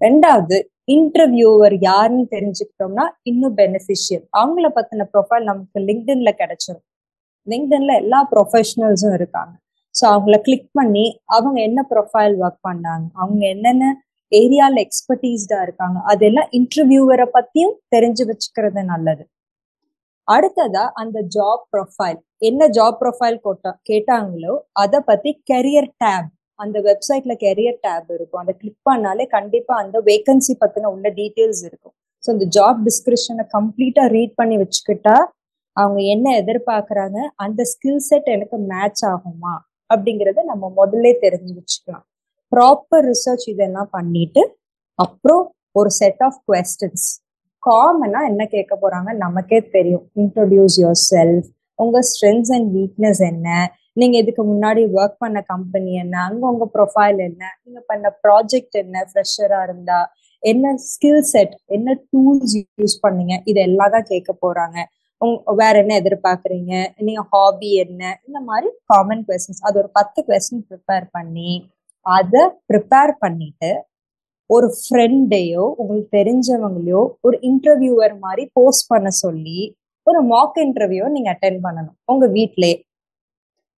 [0.00, 0.56] ரெண்டாவது
[0.96, 6.84] இன்டர்வியூவர் யாருன்னு தெரிஞ்சுக்கிட்டோம்னா இன்னும் பெனிஃபிஷியல் அவங்கள பத்தின ப்ரொஃபைல் நமக்கு லிங்க்டின்ல கிடைச்சிரும்.
[7.46, 9.52] லிங்க்டன்ல எல்லா ப்ரொஃபஷனல்ஸும் இருக்காங்க.
[9.94, 11.04] ஸோ அவங்கள கிளிக் பண்ணி
[11.36, 13.84] அவங்க என்ன ப்ரொஃபைல் ஒர்க் பண்ணாங்க அவங்க என்னென்ன
[14.32, 19.24] ஏரியால எக்ஸ்பர்டீஸ்டா இருக்காங்க அதெல்லாம் இன்டர்வியூவரை பத்தியும் தெரிஞ்சு வச்சுக்கிறது நல்லது.
[20.28, 26.28] அடுத்ததா அந்த ஜாப் ப்ரொஃபைல் என்ன ஜாப் ப்ரொஃபைல் போட்டா கேட்டாங்களோ அதை பத்தி கெரியர் டேப்
[26.60, 28.42] அந்த வெப்சைட்ல கெரியர் டேப் இருக்கும்.
[28.42, 31.94] அதை கிளிக் பண்ணாலே கண்டிப்பா அந்த வேகன்சி பத்தின உள்ள டீட்டெயில்ஸ் இருக்கும்.
[32.24, 35.16] ஸோ இந்த ஜாப் டிஸ்கிரிப்ஷனை கம்ப்ளீட்டா ரீட் பண்ணி வச்சுக்கிட்டா
[35.80, 39.54] அவங்க என்ன எதிர்பார்க்கறாங்க அந்த ஸ்கில் செட் எனக்கு மேட்ச் ஆகுமா
[39.90, 42.04] அப்படிங்கிறத நம்ம முதல்ல தெரிஞ்சு வச்சுக்கலாம்.
[42.52, 44.42] ப்ராப்பர் ரிசர்ச் இதெல்லாம் பண்ணிட்டு
[44.98, 45.42] அப்புறம்
[45.78, 47.08] ஒரு செட் ஆஃப் கொஸ்டின்ஸ்
[47.62, 50.04] காமனா என்ன கேட்க போறாங்க நமக்கே தெரியும்.
[50.20, 51.48] இன்ட்ரொடியூஸ் யுவர் செல்ஃப்
[51.82, 53.48] உங்க ஸ்ட்ரென்த்ஸ் அண்ட் வீக்னஸ் என்ன?
[54.00, 56.16] நீங்க இதுக்கு முன்னாடி ஒர்க் பண்ண கம்பெனி என்ன?
[56.28, 57.42] அங்க உங்க ப்ரொஃபைல் என்ன?
[57.64, 59.04] நீங்க பண்ண ப்ராஜெக்ட் என்ன?
[59.10, 59.98] ஃப்ரெஷரா இருந்தா
[60.42, 63.34] என்ன ஸ்கில் செட் என்ன டூல்ஸ் யூஸ் பண்ணீங்க?
[63.50, 64.78] இது எல்லாம் தான் கேட்க போறாங்க.
[65.60, 66.72] வேற என்ன எதிர்பார்க்குறீங்க?
[67.06, 68.02] நீங்க ஹாபி என்ன?
[68.26, 71.52] இந்த மாதிரி காமன் கொஸ்டின்ஸ் அது ஒரு பத்து கொஸ்டின் ப்ரிப்பேர் பண்ணி
[72.06, 73.70] அதை ப்ரிப்பேர் பண்ணிட்டு
[74.50, 79.60] ஒரு ஃப்ரெண்டையோ உங்களுக்கு தெரிஞ்சவங்களையோ ஒரு இன்டர்வியூவர் மாதிரி போஸ்ட் பண்ண சொல்லி
[80.06, 82.76] ஒரு மாக் இன்டர்வியூ நீங்க அட்டென்ட் பண்ணணும் உங்க வீட்லயே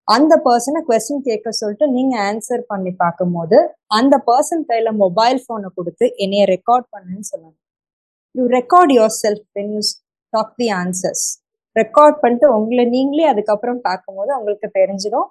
[0.09, 3.59] அந்த பர்சனை கொஸ்டின் கேட்க சொல்லிட்டு நீங்க ஆன்சர் பண்ணி பார்க்கும்போது
[3.99, 7.59] அந்த பர்சன் கையில மொபைல் போனை கொடுத்து என்னைய ரெக்கார்ட் பண்ணுன்னு சொல்லணும்.
[8.35, 9.83] You record yourself when you
[10.35, 11.25] talk the answers
[11.77, 15.29] record பண்ணிட்டு உங்களை நீங்களே அதுக்கப்புறம் பார்க்கும்போது உங்களுக்கு தெரிஞ்சிடும்.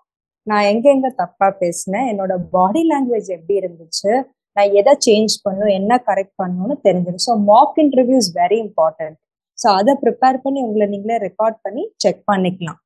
[0.47, 4.11] நான் எங்கெங்க தப்பா பேசினேன் என்னோட பாடி லாங்குவேஜ் எப்படி இருந்துச்சு
[4.57, 7.25] நான் எதை சேஞ்ச் பண்ணும் என்ன கரெக்ட் பண்ணணும்னு தெரிஞ்சிடும்.
[7.27, 9.17] So mock interview is very important
[9.57, 12.79] so அதை ப்ரிப்பேர் பண்ணி உங்களை நீங்களே ரெக்கார்ட் பண்ணி செக் பண்ணிக்கலாம்.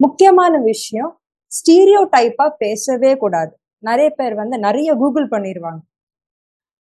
[0.00, 1.10] முக்கியமான விஷயம்
[1.52, 3.52] ஸ்டீரியோ டைப்பா பேசவே கூடாது.
[3.88, 5.82] நிறைய பேர் வந்து நிறைய கூகுள் பண்ணிடுவாங்க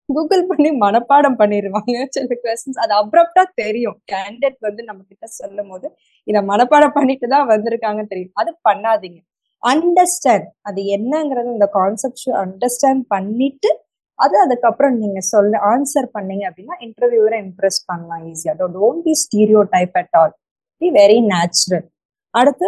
[0.09, 3.99] கூகுள் பண்ணி மனப்பாடம் பண்ணிடுவாங்க சில கொஸ்டின்ஸ் அது அப்ரப்டா தெரியும்.
[4.13, 5.87] கேண்டிடேட் வந்து நம்ம கிட்ட சொல்லும் போது
[6.27, 8.35] இதை மனப்பாடம் பண்ணிட்டு தான் வந்திருக்காங்கன்னு தெரியும்.
[8.35, 9.21] அது பண்ணாதீங்க.
[9.63, 13.71] அண்டர்ஸ்டாண்ட் அது என்னங்கிறது இந்த கான்செப்ட் அண்டர்ஸ்டாண்ட் பண்ணிட்டு
[14.19, 19.15] அது அதுக்கப்புறம் நீங்க சொல்ல ஆன்சர் பண்ணீங்க அப்படின்னா இன்டர்வியூரை இம்ப்ரெஸ் பண்ணலாம் ஈஸியா don't be
[19.75, 20.35] stereotype at all
[20.83, 21.87] be very natural
[22.35, 22.67] அடுத்து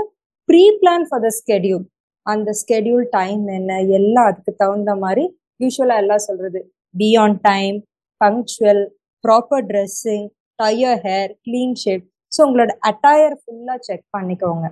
[0.49, 1.85] pre plan for the schedule
[2.27, 5.25] அந்த ஸ்கெடியூல் டைம் என்ன எல்லாம் அதுக்கு தகுந்த மாதிரி
[5.61, 6.61] யூஸ்வலா எல்லாம் சொல்றது.
[6.95, 7.77] Be on time
[8.21, 8.83] punctual
[9.25, 10.27] proper dressing
[10.59, 14.67] tie your hair clean shape so உங்களோட அட்டையர் ஃபுல்லா செக் பண்ணிக்கோங்க.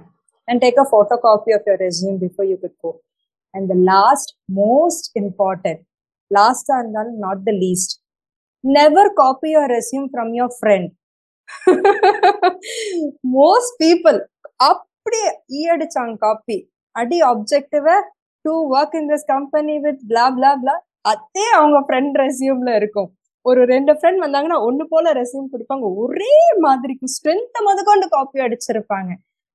[0.48, 2.90] And take a photo copy of your resume before you could go
[3.54, 5.82] and the last most important
[6.30, 7.94] லாஸ்டாக இருந்தாலும் not the least
[8.64, 10.90] never copy your resume from your friend
[13.36, 14.18] most people
[14.64, 16.58] அப்படியே ஈயடிச்சாங்க copy
[16.96, 17.86] அடி objective
[18.44, 20.74] to work in this company with blah blah blah
[21.10, 23.08] அதே அவங்க friend ரெசியூம்ல இருக்கும்.
[23.46, 25.86] ஒரு ரெண்டு friend வந்தாங்கன்னா ஒண்ணு போல ரெஸ்யூம் கொடுப்பாங்க.
[26.02, 26.34] ஒரே
[26.66, 29.10] மாதிரி ஸ்ட்ரென்த் முதற்கொண்டு காப்பி அடிச்சிருப்பாங்க.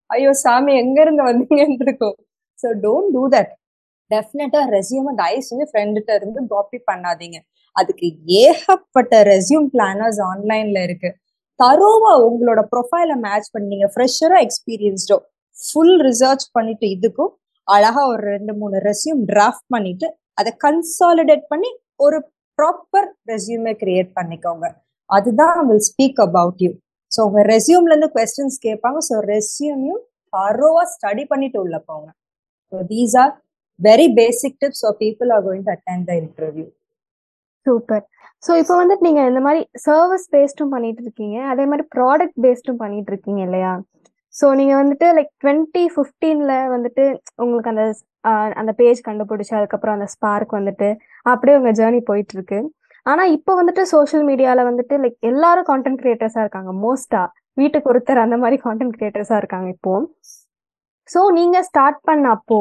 [0.10, 2.18] ஐயோ சாமி எங்க இருந்து வந்தீங்கன்னு இருக்கும்
[2.60, 3.54] ஸோ டோன்ட் டூ தட்
[4.12, 7.38] டெஃபினட்டா ரெசியூம் தயவு செஞ்சு ஃப்ரெண்டுகிட்ட இருந்து காப்பி பண்ணாதீங்க.
[7.76, 8.08] அதுக்கு
[8.44, 11.10] ஏகப்பட்ட ரெஸ்யூம் பிளானர்ஸ் ஆன்லைன்ல இருக்கு.
[11.60, 15.18] தரோவா உங்களோட ப்ரொஃபைல மேட்ச் பண்ணீங்க ஃப்ரெஷரா எக்ஸ்பீரியன்ஸ்டோ
[15.58, 17.32] ஃபுல் ரிசர்ச் பண்ணிட்டு இதுக்கும்
[17.68, 20.08] அழகா ஒரு ரெண்டு மூணு ரெஸ்யூம் டிராஃப்ட் பண்ணிட்டு
[20.38, 21.70] அதை கன்சாலிடேட் பண்ணி
[22.06, 22.18] ஒரு
[22.60, 24.66] ப்ராப்பர் ரெஸ்யூமே கிரியேட் பண்ணிக்கோங்க.
[25.10, 26.72] அதுதான் will speak about you
[27.12, 29.00] so உங்க ரெசியூம்ல இருந்து கொஸ்டின்ஸ் கேட்பாங்க.
[29.10, 30.02] ஸோ ரெஸ்யூமையும்
[30.34, 32.08] தரோவா ஸ்டடி பண்ணிட்டு உள்ள போங்க.
[32.72, 33.34] So these are
[33.80, 36.68] very basic tips so people are going to attend the interview
[37.66, 38.04] super
[38.44, 41.38] so இப்போ வந்துட்டு நீங்க இந்த மாதிரி சர்வீஸ் பேஸ்டும் பண்ணிட்டு இருக்கீங்க.
[41.52, 43.72] அதே மாதிரி ப்ராடக்ட் பேஸ்டும் பண்ணிட்டு இருக்கீங்க இல்லையா?
[44.38, 47.04] ஸோ நீங்கள் வந்துட்டு லைக் டுவெண்ட்டி ஃபிஃப்டீனில் வந்துட்டு
[47.44, 47.84] உங்களுக்கு அந்த
[48.62, 50.90] அந்த பேஜ் கண்டுபிடிச்சி அதுக்கப்புறம் அந்த ஸ்பார்க் வந்துட்டு
[51.32, 52.60] அப்படியே உங்கள் ஜேர்னி போயிட்டுருக்கு.
[53.06, 56.72] ஆனால் இப்போ வந்துட்டு சோஷியல் மீடியாவில் வந்துட்டு லைக் எல்லாரும் கான்டென்ட் க்ரியேட்டர்ஸாக இருக்காங்க.
[56.86, 57.28] மோஸ்ட்டாக
[57.62, 59.94] வீட்டுக்கு ஒருத்தர் அந்த மாதிரி கான்டென்ட் க்ரியேட்டர்ஸாக இருக்காங்க இப்போ.
[61.10, 62.60] ஸோ நீங்கள் ஸ்டார்ட் பண்ண அப்போ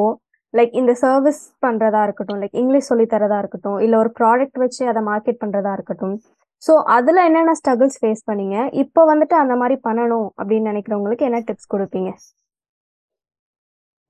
[0.55, 5.01] லைக் இந்த சர்வீஸ் பண்ணுறதா இருக்கட்டும் லைக் இங்கிலீஷ் சொல்லி தரதா இருக்கட்டும் இல்லை ஒரு ப்ராடக்ட் வச்சு அதை
[5.11, 6.15] மார்க்கெட் பண்ணுறதா இருக்கட்டும்
[6.63, 8.57] ஸோ அதில் என்னென்ன ஸ்ட்ரகிள்ஸ் ஃபேஸ் பண்ணீங்க?
[8.83, 12.11] இப்போ வந்துட்டு அந்த மாதிரி பண்ணணும் அப்படின்னு நினைக்கிறவங்களுக்கு என்ன டிப்ஸ் கொடுப்பீங்க?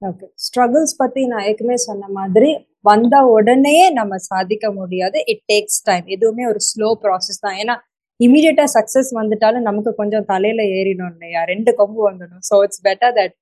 [0.02, 2.50] ஓகே ஸ்ட்ரகிள்ஸ் பற்றி நான் ஏற்கனவே சொன்ன மாதிரி
[2.90, 5.18] வந்த உடனே நம்ம சாதிக்க முடியாது.
[5.32, 7.56] இட் டேக்ஸ் டைம் எதுவுமே ஒரு ஸ்லோ ப்ராசஸ் தான்.
[7.62, 7.74] ஏன்னா
[8.20, 11.40] இமீடியட்டா சக்ஸஸ் வந்துட்டாலும் நமக்கு கொஞ்சம் தலையில ஏறிடும் இல்லையா?
[11.52, 13.34] ரெண்டு கொம்பு வந்துடும் so it's better that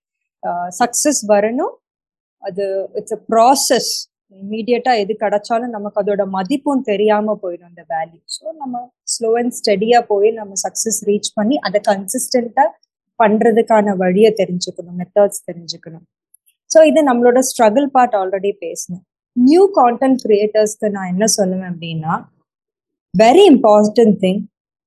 [0.81, 1.75] success வரணும்.
[2.43, 2.65] அது
[3.01, 3.93] இட்ஸ் அ ப்ராசஸ்
[4.43, 8.83] இமீடியட்டா எது கிடைச்சாலும் நமக்கு அதோட மதிப்பும் தெரியாம போயிடும் அந்த வேல்யூ ஸோ நம்ம
[9.15, 12.65] ஸ்லோ அண்ட் ஸ்டடியா போய் நம்ம சக்சஸ் ரீச் பண்ணி அதை கன்சிஸ்டண்டா
[13.21, 16.05] பண்றதுக்கான வழியை தெரிஞ்சுக்கணும் மெத்தட்ஸ் தெரிஞ்சுக்கணும்.
[16.71, 19.05] ஸோ இது நம்மளோட ஸ்ட்ரகிள் பார்ட் ஆல்ரெடி பேசினேன்.
[19.37, 22.15] நியூ கான்டென்ட் கிரியேட்டர்ஸ்க்கு நான் என்ன சொல்லுவேன் அப்படின்னா
[23.15, 24.43] வெரி இம்பார்ட்டன்ட் திங்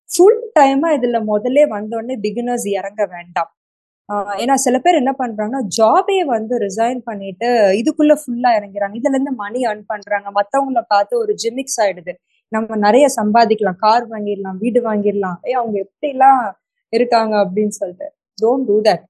[0.10, 3.50] ஃபுல் டைமா இதுல முதல்ல வந்தோடனே பிகினர்ஸ் இறங்க வேண்டாம்.
[4.10, 7.48] ஏன்னா சில பேர் என்ன பண்றாங்கன்னா ஜாபே வந்து ரிசைன் பண்ணிட்டு
[7.80, 8.96] இதுக்குள்ள ஃபுல்லா இறங்கிறாங்க.
[9.00, 10.28] இதுல இருந்து மணி ஏர்ன் பண்றாங்க.
[10.40, 12.14] மத்தவங்கள பார்த்து ஒரு ஜிமிக்ஸ் ஆயிடுது.
[12.52, 13.76] நம்ம நிறைய சம்பாதிக்கலாம்.
[13.76, 15.38] கார் வாங்கிடலாம் வீடு வாங்கிடலாம்.
[15.48, 16.42] ஏ அவங்க எப்படிலாம்
[16.94, 18.08] இருக்காங்க அப்படின்னு சொல்லிட்டு.
[18.42, 19.04] டோன்ட் டூ தட்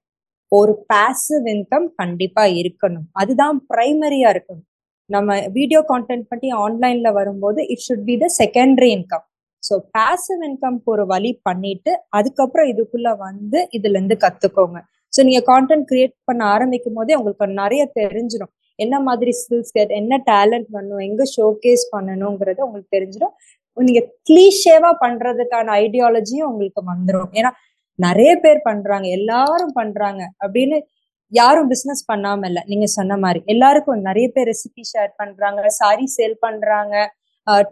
[0.52, 3.06] ஒரு பாசிவ் இன்கம் கண்டிப்பா இருக்கணும்.
[3.12, 4.66] அதுதான் பிரைமரியா இருக்கணும்.
[5.06, 9.24] நம்ம வீடியோ கான்டென்ட் பண்ணி ஆன்லைன்ல வரும்போது it should be the secondary income
[9.62, 14.78] so passive இன்கம்க்கு ஒரு வழி பண்ணிட்டு அதுக்கப்புறம் இதுக்குள்ள வந்து இதுல இருந்து கத்துக்கோங்க.
[15.12, 20.68] ஸோ நீங்க கான்டென்ட் கிரியேட் பண்ண ஆரம்பிக்கும் போதே உங்களுக்கு நிறைய தெரிஞ்சிடும் என்ன மாதிரி ஸ்கில்ஸ் என்ன டேலண்ட்
[20.74, 23.34] பண்ணணும் எங்க ஷோகேஸ் பண்ணணுங்கிறது உங்களுக்கு தெரிஞ்சிடும்
[23.76, 27.50] நீங்க கிளீஷேவா பண்றதுக்கான ஐடியாலஜியும் உங்களுக்கு வந்துடும் ஏன்னா
[27.98, 30.76] நிறைய பேர் பண்றாங்க எல்லாரும் பண்றாங்க அப்படின்னு
[31.32, 32.60] யாரும் பிசினஸ் பண்ணாம இல்ல.
[32.70, 33.40] நீங்க சொன்ன மாதிரி.
[33.52, 36.94] எல்லாருக்கும் நிறைய பேர் ரெசிபி ஷேர் பண்றாங்க சாரி சேல் பண்றாங்க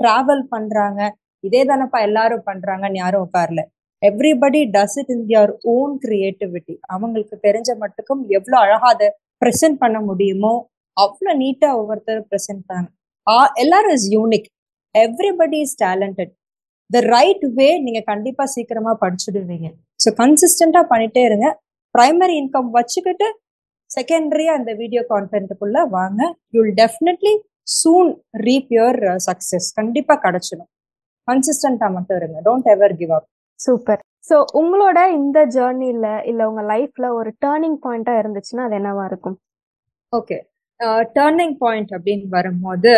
[0.00, 1.00] டிராவல் பண்றாங்க.
[1.46, 3.62] இதே தானப்பா எல்லாரும் பண்றாங்கன்னு யாரும் உட்கார்ல.
[4.02, 9.08] Everybody does it in their own creativity அவங்களுக்கு தெரிஞ்ச மட்டுக்கும் எவ்வளவு அழகா அதை
[9.42, 10.54] ப்ரெசென்ட் பண்ண முடியுமோ
[10.96, 12.90] அவ்வளோ நீட்டா ஒவ்வொருத்தர் ப்ரெசென்ட் பண்ணாங்க.
[13.62, 14.48] எல்லாரும் is unique
[14.94, 16.32] everybody is talented
[16.90, 19.68] the right way நீங்க கண்டிப்பா சீக்கிரமா படிச்சுடுவீங்க.
[20.02, 21.48] ஸோ கன்சிஸ்டண்டா பண்ணிட்டே இருங்க.
[21.94, 23.28] பிரைமரி இன்கம் வச்சுக்கிட்டு
[23.90, 26.20] செகண்டரியா அந்த வீடியோ கான்டென்ட்டுக்குள்ள வாங்க.
[26.54, 27.34] You'll definitely
[27.78, 28.10] soon
[28.46, 30.70] reap your success கண்டிப்பா கிடைச்சிடும்.
[31.28, 32.38] கன்சிஸ்டண்டா மட்டும் இருங்க.
[32.46, 33.28] Don't ever give up
[33.60, 39.36] super so உங்களோட இந்த ஜேர்னில இல்ல உங்க லைஃப்ல ஒரு டேர்னிங் பாயிண்டா இருந்துச்சுன்னா அது என்னவா இருக்கும்?
[40.12, 40.36] ஓகே
[41.16, 42.92] டேர்னிங் பாயிண்ட் அப்படின்னு வரும்போது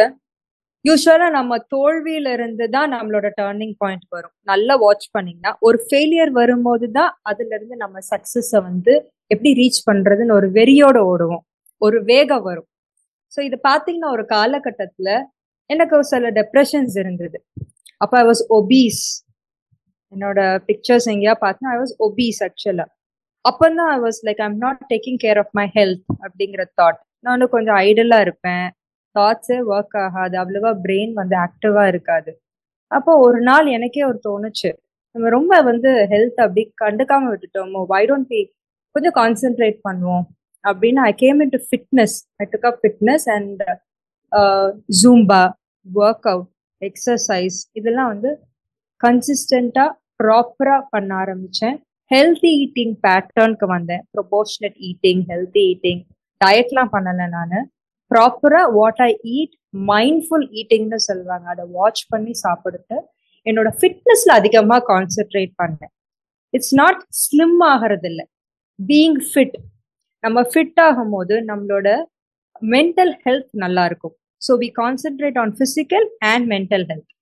[0.84, 4.34] யூஸ்வலா நம்ம தோல்வியில இருந்து தான் நம்மளோட டேர்னிங் பாயிண்ட் வரும்.
[4.50, 8.92] நல்லா வாட்ச் பண்ணீங்கன்னா ஒரு ஃபெயிலியர் வரும்போது தான் அதுல இருந்து நம்ம சக்சஸ வந்து
[9.30, 11.44] எப்படி ரீச் பண்றதுன்னு ஒரு வெறியோட ஓடுவோம்.
[11.82, 12.68] ஒரு வேகம் வரும்.
[13.32, 15.08] ஸோ இது பாத்தீங்கன்னா ஒரு காலகட்டத்துல
[15.70, 17.38] எனக்கு சில டெப்ரெஷன்ஸ் இருந்தது.
[17.96, 19.02] அப்ப ஐ வாஸ் ஒபீஸ்
[20.12, 22.86] என்னோட பிக்சர்ஸ் எங்கேயா பார்த்தா ஐ வாஸ் ஒபீஸ் ஆக்சுவலா
[23.44, 27.76] அப்பந்தான் I was like I'm not taking care of my health அப்படிங்கிற தாட் நானும் கொஞ்சம்
[27.76, 28.66] ஐடலா இருப்பேன்.
[29.14, 30.34] தாட்ஸே ஒர்க் ஆகாது.
[30.42, 32.30] அவ்வளவா பிரெயின் வந்து ஆக்டிவா இருக்காது.
[32.86, 34.70] அப்போ ஒரு நாள் எனக்கே ஒரு தோணுச்சு.
[35.14, 37.80] நம்ம ரொம்ப வந்து ஹெல்த் அப்படி கண்டுக்காம விட்டுட்டோமோ?
[37.86, 38.40] வை டோன்ட் பி
[38.94, 40.24] கொஞ்சம் கான்சென்ட்ரேட் பண்ணுவோம்?
[40.64, 43.62] அப்படின்னு I came in to fitness I took up fitness and
[45.02, 45.42] Zumba
[46.32, 46.48] workout
[46.86, 48.30] exercise இதெல்லாம் வந்து
[49.00, 49.86] கன்சிஸ்டண்டா
[50.22, 51.76] ப்ராப்பரா பண்ண ஆரம்பிச்சேன்.
[52.10, 54.02] ஹெல்த்தி ஈட்டிங் பேட்டர்னுக்கு வந்தேன்.
[54.14, 56.00] ப்ரொபோர்ஷனட் ஈட்டிங் ஹெல்த்தி ஈட்டிங்
[56.40, 57.58] டயட்லாம் பண்ணலை நான்.
[58.10, 59.54] ப்ராப்பரா வாட் ஐ ஈட்
[59.92, 61.46] மைண்ட்ஃபுல் ஈட்டிங்னு சொல்லுவாங்க.
[61.48, 62.96] அதை வாட்ச் பண்ணி சாப்பிடுட்டு
[63.46, 65.92] என்னோட ஃபிட்னஸ்ல அதிகமா கான்சென்ட்ரேட் பண்ணேன்.
[66.54, 68.24] இட்ஸ் நாட் ஸ்லிம் ஆகிறது இல்லை
[68.78, 69.56] பீயிங் ஃபிட்
[70.24, 71.88] நம்ம ஃபிட் ஆகும் போது நம்மளோட
[72.62, 74.16] மென்டல் ஹெல்த் நல்லா இருக்கும்.
[74.42, 77.12] So we concentrate on physical and mental health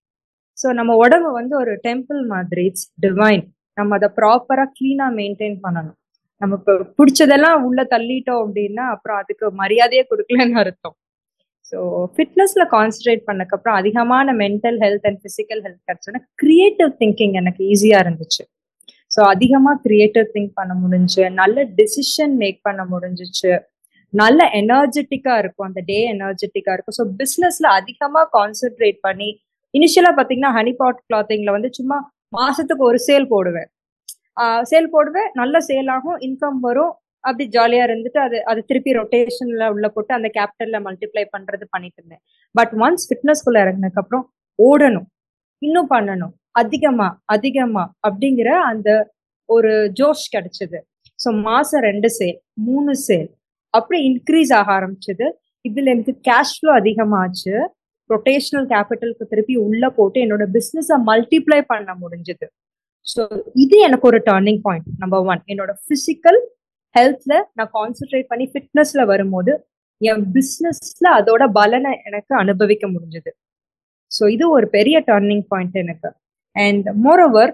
[0.59, 3.45] so நம்ம உடம்பு வந்து ஒரு டெம்பிள் மாதிரி இட்ஸ் டிவைன்
[3.77, 5.97] நம்ம அதை ப்ராப்பரா கிளீனா மெயின்டைன் பண்ணணும்.
[6.41, 10.97] நம்ம இப்போ பிடிச்சதெல்லாம் உள்ள தள்ளிட்டோம் அப்படின்னா அப்புறம் அதுக்கு மரியாதையே கொடுக்கலன்னு அர்த்தம்.
[11.71, 11.79] ஸோ
[12.15, 18.43] ஃபிட்னஸ்ல கான்சன்ட்ரேட் பண்ணக்கப்புறம் அதிகமான mental health and physical health கிடச்சோன்னா creative thinking எனக்கு ஈஸியா இருந்துச்சு.
[19.11, 23.53] ஸோ அதிகமா கிரியேட்டிவ் திங்க் பண்ண முடிஞ்சு நல்ல டிசிஷன் மேக் பண்ண முடிஞ்சிச்சு.
[24.21, 25.69] நல்ல எனர்ஜெட்டிக்கா இருக்கும்.
[25.69, 26.97] அந்த டே எனர்ஜெட்டிக்கா இருக்கும்.
[26.99, 29.29] ஸோ பிஸ்னஸ்ல அதிகமா கான்சென்ட்ரேட் பண்ணி
[29.75, 31.97] இனிஷியலா பாத்தீங்கன்னா ஹனி பாட் கிளாத்திங்ல வந்து சும்மா
[32.39, 33.69] மாசத்துக்கு ஒரு சேல் போடுவேன்.
[34.71, 35.29] சேல் போடுவேன்.
[35.41, 36.19] நல்ல சேல் ஆகும்.
[36.27, 36.95] இன்கம் வரும்.
[37.25, 42.23] அப்படி ஜாலியா இருந்துட்டு அது அது திருப்பி ரொட்டேஷன்ல உள்ள போட்டு அந்த கேபிட்டல்ல மல்டிப்ளை பண்றது பண்ணிட்டு இருந்தேன்.
[42.55, 44.25] பட் ஒன்ஸ் ஃபிட்னஸ்குள்ள இறங்கினதுக்கு அப்புறம்
[44.59, 45.09] ஓடணும்.
[45.63, 46.35] இன்னும் பண்ணணும்.
[46.63, 48.91] அதிகமா அதிகமா அப்படிங்கிற அந்த
[49.49, 50.79] ஒரு ஜோஷ் கிடைச்சது.
[51.19, 53.29] ஸோ மாசம் ரெண்டு சேல் மூணு சேல்
[53.75, 55.27] அப்படி இன்க்ரீஸ் ஆக ஆரம்பிச்சது.
[55.65, 57.55] இதுல எனக்கு கேஷ் ஃப்ளோ அதிகமாச்சு.
[58.11, 62.47] ரொட்டேஷனல் கேபிட்டலுக்கு திருப்பி உள்ள போட்டு என்னோட பிஸ்னஸை மல்டிப்ளை பண்ண முடிஞ்சது.
[63.07, 63.23] ஸோ
[63.65, 66.39] இது எனக்கு ஒரு டேர்னிங் பாயிண்ட் நம்பர் ஒன் என்னோட பிசிக்கல்
[66.95, 69.53] ஹெல்த்ல நான் கான்சென்ட்ரேட் பண்ணி ஃபிட்னஸ்ல வரும்போது
[70.01, 73.31] என் பிஸ்னஸ்ல அதோட பலனை எனக்கு அனுபவிக்க முடிஞ்சது.
[74.11, 76.11] ஸோ இது ஒரு பெரிய டேர்னிங் பாயிண்ட் எனக்கு.
[76.57, 77.53] அண்ட் மோரோவர்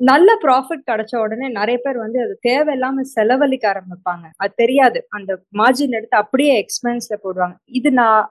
[0.00, 4.26] நல்ல ப்ராஃபிட் கிடைச்ச உடனே நிறைய பேர் வந்து அது தேவையில்லாம செலவழிக்க ஆரம்பிப்பாங்க.
[4.42, 4.98] அது தெரியாது.
[5.16, 5.30] அந்த
[5.60, 7.56] மார்ஜின் எடுத்து அப்படியே எக்ஸ்பென்ஸ்ல போடுவாங்க.
[7.78, 8.22] இது நான்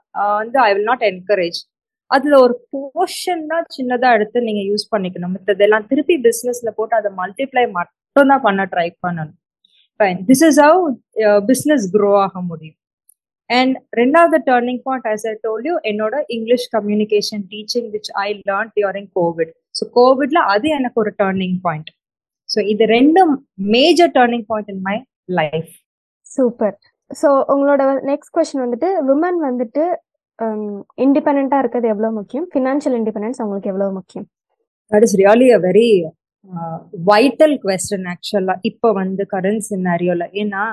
[0.41, 1.59] வந்து ஐ வில் நாட் என்கரேஜ்
[2.11, 5.33] அதுல ஒரு போர்ஷன் தான் சின்னதா எடுத்து நீங்க யூஸ் பண்ணிக்கணும்.
[5.35, 9.37] மித்ததெல்லாம் திருப்பி பிசினஸ்ல போட்டு அதை மல்டிப்ளை மட்டும் தான் பண்ண ட்ரை பண்ணணும்.
[10.29, 10.81] This is how
[11.49, 12.77] business grow ஆக முடியும்.
[13.49, 18.71] அண்ட் ரெண்டாவது turning point as I told you என்னோட English communication teaching which I learn
[18.77, 21.89] during COVID so கோவிட்ல அது எனக்கு ஒரு டேர்னிங் பாயிண்ட்
[22.49, 23.33] ஸோ இது ரெண்டும்
[23.75, 24.97] major turning point in my
[25.39, 25.71] life
[26.27, 26.75] super
[27.11, 29.83] so உங்களோட நெக்ஸ்ட் கொஸ்டின் வந்துட்டு விமன் வந்துட்டு
[31.03, 32.47] இண்டிபெண்டா இருக்கிறது எவ்வளவு முக்கியம்?
[32.51, 34.25] ஃபினான்ஷியல் இண்டிபெண்டன்ஸ் அவங்களுக்கு எவ்வளவு முக்கியம்?
[34.91, 35.87] That is really a very
[37.09, 40.63] vital question ஆக்சுவலா இப்போ வந்து கரண்ட் சினாரியோல ஏன்னா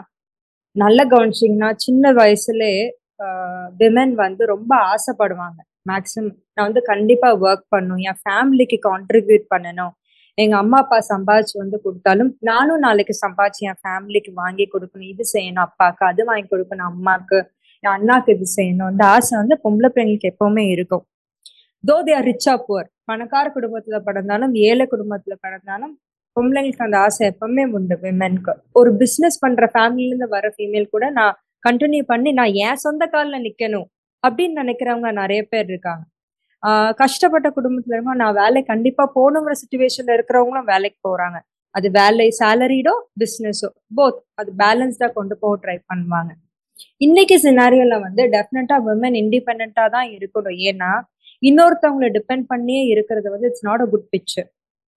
[0.77, 2.73] நல்ல கவனிச்சிங்கன்னா சின்ன வயசுலே
[3.81, 5.59] விமன் வந்து ரொம்ப ஆசைப்படுவாங்க.
[5.91, 9.93] மேக்ஸிமம் நான் வந்து கண்டிப்பா ஒர்க் பண்ணும் என் ஃபேமிலிக்கு கான்ட்ரிபியூட் பண்ணணும்.
[10.39, 15.11] எங்க அம்மா அப்பா சம்பாதிச்சு வந்து கொடுத்தாலும் நானும் நாளைக்கு சம்பாதிச்சு என் ஃபேமிலிக்கு வாங்கி கொடுக்கணும்.
[15.13, 15.65] இது செய்யணும்.
[15.69, 16.89] அப்பாவுக்கு அது வாங்கி கொடுக்கணும்.
[16.93, 17.39] அம்மாவுக்கு
[17.85, 18.91] என் அண்ணாக்கு இது செய்யணும்.
[18.95, 21.05] இந்த ஆசை வந்து பொம்பளை பிள்ளைங்களுக்கு எப்பவுமே இருக்கும்.
[21.85, 25.95] தோ தே ஆர் ரிச்சா புவர் பணக்கார குடும்பத்துல பிறந்தாலும் ஏழை குடும்பத்துல பிறந்தாலும்
[26.37, 31.37] பொம்பளைங்களுக்கு அந்த ஆசை எப்பவுமே உண்டு விமென்க்கு ஒரு பிசினஸ் பண்ற ஃபேமிலில இருந்து வர ஃபீமேல் கூட நான்
[31.67, 33.87] கண்டினியூ பண்ணி நான் என் சொந்த காலில் நிக்கணும்.
[34.27, 36.05] அப்படின்னு நினைக்கிறவங்க நிறைய பேர் இருக்காங்க.
[37.03, 41.39] கஷ்டப்பட்ட குடும்பத்துல இருக்க நான் வேலை கண்டிப்பா போகணுங்கிற சுச்சுவேஷன்ல இருக்கிறவங்களும் வேலைக்கு போறாங்க.
[41.75, 46.33] அது வேலை சேலரிடோ பிஸ்னஸோ போத் அது பேலன்ஸ்டா கொண்டு போக ட்ரை பண்ணுவாங்க.
[47.07, 50.59] இன்னைக்கு சினாரியோல வந்து டெஃபினட்டா விமன் இண்டிபெண்டா தான் இருக்கணும்.
[50.71, 50.91] ஏன்னா
[51.43, 54.49] இன்னொருத்தவங்களை டிபெண்ட் பண்ணியே இருக்கிறது வந்து it's not a good picture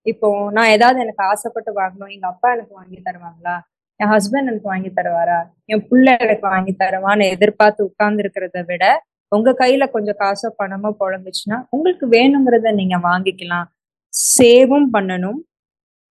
[0.06, 2.12] இப்போ நான் ஏதாவது எனக்கு ஆசைப்பட்டு வாங்கணும்.
[2.16, 3.56] எங்க அப்பா எனக்கு வாங்கி தருவாங்களா?
[4.00, 5.40] என் ஹஸ்பண்ட் எனக்கு வாங்கி தருவாரா?
[5.74, 8.86] என் பிள்ளை எனக்கு வாங்கி தருவான்னு எதிர்பார்த்து உட்கார்ந்து இருக்கிறத விட
[9.32, 13.68] உங்க கையில கொஞ்சம் காசோ பணமோ புழங்குச்சுன்னா உங்களுக்கு வேணுங்கிறத நீங்க வாங்கிக்கலாம்.
[14.14, 15.40] சேவும் பண்ணணும்.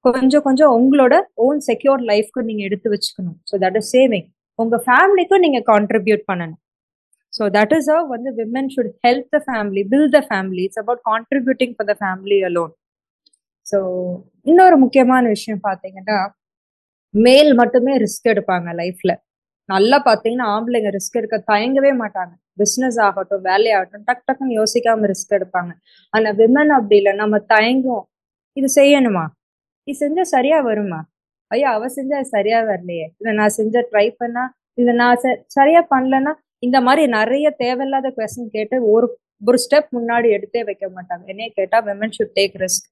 [0.05, 1.15] கொஞ்சம் கொஞ்சம் உங்களோட
[1.47, 3.39] ஓன் செக்யூர் லைஃப்க்கு நீங்க எடுத்து வச்சுக்கணும்.
[3.51, 4.27] ஸோ தட் இஸ் சேவிங்
[4.59, 6.61] உங்க ஃபேமிலிக்கும் நீங்க கான்ட்ரிபியூட் பண்ணணும்.
[7.33, 11.03] ஸோ தட் இஸ் அ வந்து women should help the family bill the family it's about
[11.11, 12.73] contributing for the family alone
[13.67, 13.79] so
[14.51, 16.19] இன்னொரு முக்கியமான விஷயம் பார்த்தீங்கன்னா
[17.15, 19.13] மேல் மட்டுமே ரிஸ்க் எடுப்பாங்க லைஃப்ல
[19.69, 22.33] நல்லா பார்த்தீங்கன்னா ஆம்பளைங்க ரிஸ்க் எடுக்க தயங்கவே மாட்டாங்க.
[22.61, 25.73] பிஸ்னஸ் ஆகட்டும் வேலையாகட்டும் டக் டக்குன்னு யோசிக்காம ரிஸ்க் எடுப்பாங்க.
[26.15, 28.05] ஆனா விமன் அப்படி இல்லை நம்ம தயங்கும்
[28.57, 29.25] இது செய்யணுமா?
[29.89, 31.01] இது செஞ்சா சரியா வருமா?
[31.51, 33.07] ஐயா அவ செஞ்சா சரியா வரலையே.
[33.21, 34.45] இதை நான் செஞ்ச ட்ரை பண்ணா
[34.81, 35.21] இதை நான்
[35.57, 36.33] சரியா பண்ணலன்னா
[36.67, 39.07] இந்த மாதிரி நிறைய தேவையில்லாத கொஸ்டின் கேட்டு ஒரு
[39.49, 41.25] ஒரு ஸ்டெப் முன்னாடி எடுத்தே வைக்க மாட்டாங்க.
[41.33, 42.87] என்னைய கேட்டா women should take risk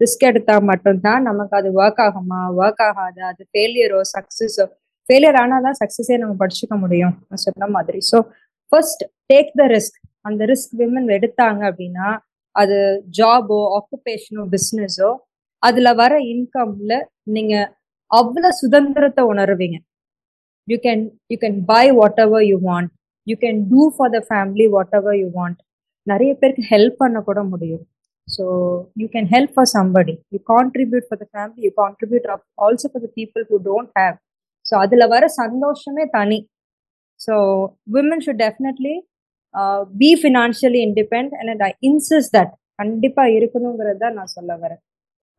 [0.00, 2.40] risk எடுத்தா மட்டும்தான் நமக்கு அது ஒர்க் ஆகுமா?
[2.60, 3.20] ஒர்க் ஆகாது?
[3.30, 4.64] அது ஃபெயிலியரோ சக்சஸோ
[5.10, 7.14] ஃபெயிலியர் ஆனாதான் சக்சஸே நம்ம படிச்சுக்க முடியும்.
[7.28, 7.98] நான் சொன்ன மாதிரி.
[8.10, 8.16] So
[8.72, 9.96] first take the risk
[10.28, 12.08] அந்த ரிஸ்க் விமன் எடுத்தாங்க அப்படின்னா
[12.56, 12.76] அது
[13.18, 15.10] ஜாபோ ஆக்குபேஷனோ பிஸ்னஸோ
[15.62, 16.94] அதுல வர இன்கம்ல
[17.36, 17.54] நீங்க
[18.10, 19.76] அவ்வளவு சுதந்திரத்தை உணர்வீங்க.
[20.68, 21.84] You can you can buy
[22.24, 22.90] whatever you want
[23.26, 24.66] you can do for the family
[25.00, 25.60] whatever you want
[26.06, 27.84] நிறைய பேருக்கு ஹெல்ப் பண்ண கூட முடியும்.
[28.28, 28.44] So
[29.02, 32.26] you can help for somebody you contribute for the family you contribute
[32.66, 34.16] also for the people who don't have
[34.70, 36.40] so அதுல வர சந்தோஷமே தனி.
[37.20, 37.34] So
[37.96, 38.94] women should definitely
[40.02, 44.80] be financially independent and I insist that கண்டிப்பா இருக்கணுங்கிறது தான் நான் சொல்ல வரேன்.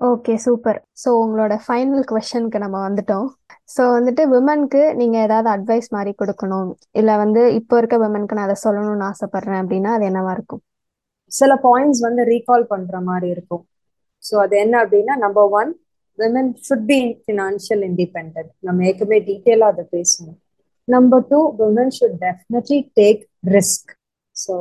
[0.01, 3.27] ஓகே சூப்பர் ஸோ உங்களோட ஃபைனல் கொஷனுக்கு நம்ம வந்துட்டோம்.
[3.73, 6.69] ஸோ வந்துட்டு விமனுக்கு நீங்கள் ஏதாவது அட்வைஸ் மாதிரி கொடுக்கணும்.
[6.99, 10.61] இல்லை வந்து இப்போ இருக்க விமனுக்கு நான் அதை சொல்லணும்னு ஆசைப்பட்றேன் அப்படின்னா அது என்னவா இருக்கும்?
[11.31, 13.63] சில பாயிண்ட்ஸ் வந்து ரீகால் பண்ற மாதிரி இருக்கும்.
[14.23, 15.71] ஸோ அது என்ன அப்படின்னா number one
[16.21, 20.37] women should be financial independent நம்ம ஏற்கனவே டீட்டெயிலாக அதை பேசணும்
[20.87, 23.21] number two women should definitely take
[23.55, 23.91] risk
[24.37, 24.53] so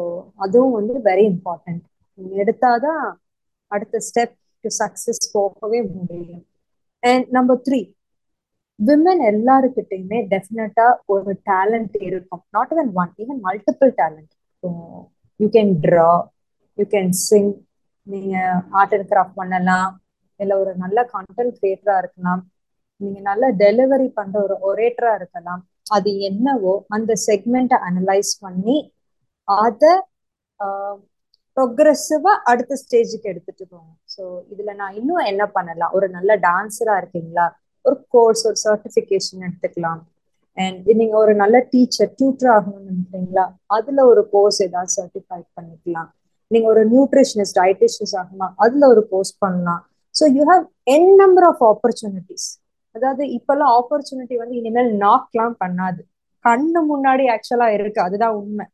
[0.44, 1.85] அதுவும் வந்து வெரி இம்பார்ட்டன்ட்
[2.18, 3.05] நீங்க எடுத்தாதான்
[3.73, 6.44] அடுத்த ஸ்டெப் டு சக்சஸ் போகவே முடியும்.
[7.03, 7.81] அண்ட் நம்பர் த்ரீ
[8.79, 12.42] விமன் எல்லாருக்கிட்டையுமே டெஃபினட்டா ஒரு டேலண்ட் இருக்கும்.
[12.57, 14.33] Not even one even multiple talent
[15.40, 16.11] you can draw
[16.79, 17.53] you can sing
[18.07, 18.35] நீங்க
[18.81, 19.90] ஆர்ட் அண்ட் கிராஃப்ட் பண்ணலாம்.
[20.40, 22.42] இல்ல ஒரு நல்ல கண்டென்ட் கிரியேட்டரா இருக்கலாம்.
[23.00, 25.62] நீங்க நல்ல டெலிவரி பண்ற ஒரு ஒரேட்டரா இருக்கலாம்.
[25.96, 28.76] அது என்னவோ அந்த செக்மெண்ட்டை அனலைஸ் பண்ணி
[29.48, 29.92] அதை
[31.57, 33.90] ப்ரொக்ரெசிவா அடுத்த ஸ்டேஜுக்கு எடுத்துட்டு போங்க.
[34.14, 34.22] ஸோ
[34.53, 35.92] இதுல நான் இன்னும் என்ன பண்ணலாம்?
[35.92, 37.46] ஒரு நல்ல டான்ஸரா இருக்கீங்களா?
[37.85, 40.00] ஒரு கோர்ஸ் ஒரு சர்டிபிகேஷன் எடுத்துக்கலாம்.
[40.57, 43.44] அண்ட் நீங்க ஒரு நல்ல டீச்சர் டியூட்டர் ஆகணும்னு நினைக்கிறீங்களா?
[43.76, 46.11] அதுல ஒரு கோர்ஸ் ஏதாவது சர்டிஃபை பண்ணிக்கலாம்.
[46.50, 49.83] நீங்க ஒரு நியூட்ரிஷனிஸ்ட் டயட்டிஷியஸ் ஆகணும் அதுல ஒரு கோர்ஸ் பண்ணலாம்.
[50.14, 52.49] So you have n number of opportunities
[52.94, 56.01] அதாவது இப்பெல்லாம் ஆப்பர்ச்சுனிட்டி வந்து இனிமேல் நாக்லாம் பண்ணாது.
[56.44, 58.01] கண்ணு முன்னாடி ஆக்சுவலா இருக்கு.
[58.07, 58.66] அதுதான் உண்மை.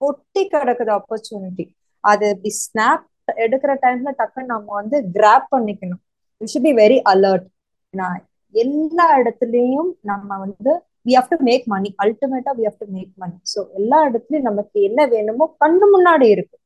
[0.00, 1.64] ஒட்டி கிடக்குது ஆப்பர்ச்சுனிட்டி
[2.04, 3.04] அது இப்படி ஸ்னாப்
[3.44, 6.02] எடுக்கிற டைம்ல டக்குன்னு நம்ம வந்து கிராப் பண்ணிக்கணும்.
[6.40, 7.46] You should be very alert
[7.94, 8.20] நான்
[8.54, 10.72] எல்லா இடத்துலயும் நம்ம வந்து
[11.06, 14.78] we have to make money அல்டிமேட்டா we have to make money so எல்லா இடத்துலயும் நமக்கு
[14.88, 16.56] என்ன வேணுமோ கண்ணு முன்னாடி இருக்கு.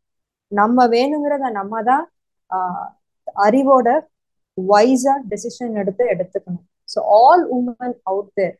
[0.53, 2.05] நம்ம வேணுங்கிறத நம்ம தான்
[3.45, 3.89] அறிவோட
[4.59, 6.65] வைஸா டெசிஷன் எடுத்து எடுத்துக்கணும்.
[6.89, 8.55] So all women out there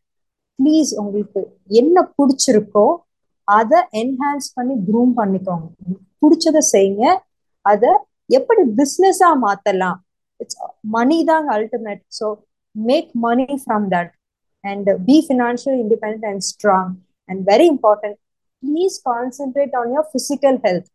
[0.59, 1.41] please உங்களுக்கு
[1.81, 2.87] என்ன பிடிச்சிருக்கோ
[3.49, 5.67] அதை என்ஹான்ஸ் பண்ணி க்ரூம் பண்ணிக்கோங்க.
[6.23, 7.05] பிடிச்சத செய்யுங்க
[7.65, 7.91] அதை
[8.39, 9.99] எப்படி பிஸ்னஸா மாத்தலாம்.
[10.41, 10.59] இட்ஸ்
[10.97, 12.29] மணி தாங்க ultimate so
[12.75, 14.13] make money from that
[14.65, 16.93] and be financial independent and strong
[17.29, 18.19] and very important
[18.63, 20.89] please concentrate on your physical health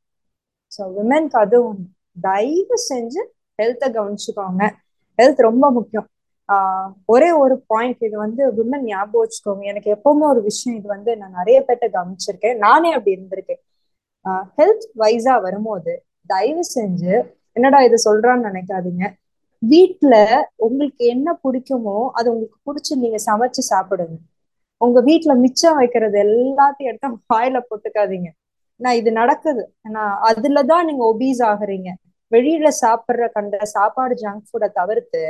[0.72, 1.82] so விமென்க்கு அதுவும்
[2.28, 3.22] தயவு செஞ்சு
[3.60, 4.64] ஹெல்த்தை கவனிச்சுக்கோங்க.
[5.20, 6.08] ஹெல்த் ரொம்ப முக்கியம்.
[7.14, 9.64] ஒரே ஒரு பாயிண்ட் இது வந்து விமன் ஞாபகம் வச்சுக்கோங்க.
[9.72, 12.58] எனக்கு எப்பவுமே ஒரு விஷயம் இது வந்து நான் நிறைய பேர்ட்ட கவனிச்சிருக்கேன்.
[12.66, 13.62] நானே அப்படி இருந்திருக்கேன்.
[14.58, 15.94] ஹெல்த் வைஸா வரும்போது
[16.30, 17.14] தயவு செஞ்சு
[17.56, 19.04] என்னடா இது சொல்றான்னு நினைக்காதீங்க.
[19.62, 20.16] வீட்டுல
[20.68, 24.18] உங்களுக்கு என்ன பிடிக்குமோ அது உங்களுக்கு பிடிச்சி நீங்க சமைச்சு சாப்பிடுங்க.
[24.82, 28.30] உங்க வீட்டுல மிச்சம் வைக்கிறது எல்லாத்தையும் எடுத்து வாயில போட்டுக்காதீங்க.
[28.80, 29.64] நான் இது நடக்குது.
[29.96, 31.90] நான் அதுலதான் நீங்க ஒபீஸ் ஆகுறீங்க.
[32.32, 35.24] வெளியில சாப்பிடுற கண்ட சாப்பாடு ஜங்க் ஃபுட்டை தவிர்த்து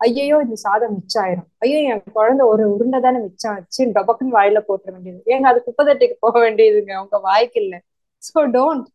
[0.00, 4.88] ஐயோ இந்த சாதம் மிச்சம் ஐயோ என் குழந்தை ஒரு உருண்டை தானே மிச்சம் ஆச்சு டபக்குன்னு வாயில போட்டுற
[4.94, 5.20] வேண்டியது.
[5.32, 6.92] ஏங்க அது குப்பைத்தட்டிக்கு போக வேண்டியதுங்க.
[7.04, 7.78] உங்க வாய்க்கு இல்லை.
[8.22, 8.86] So don't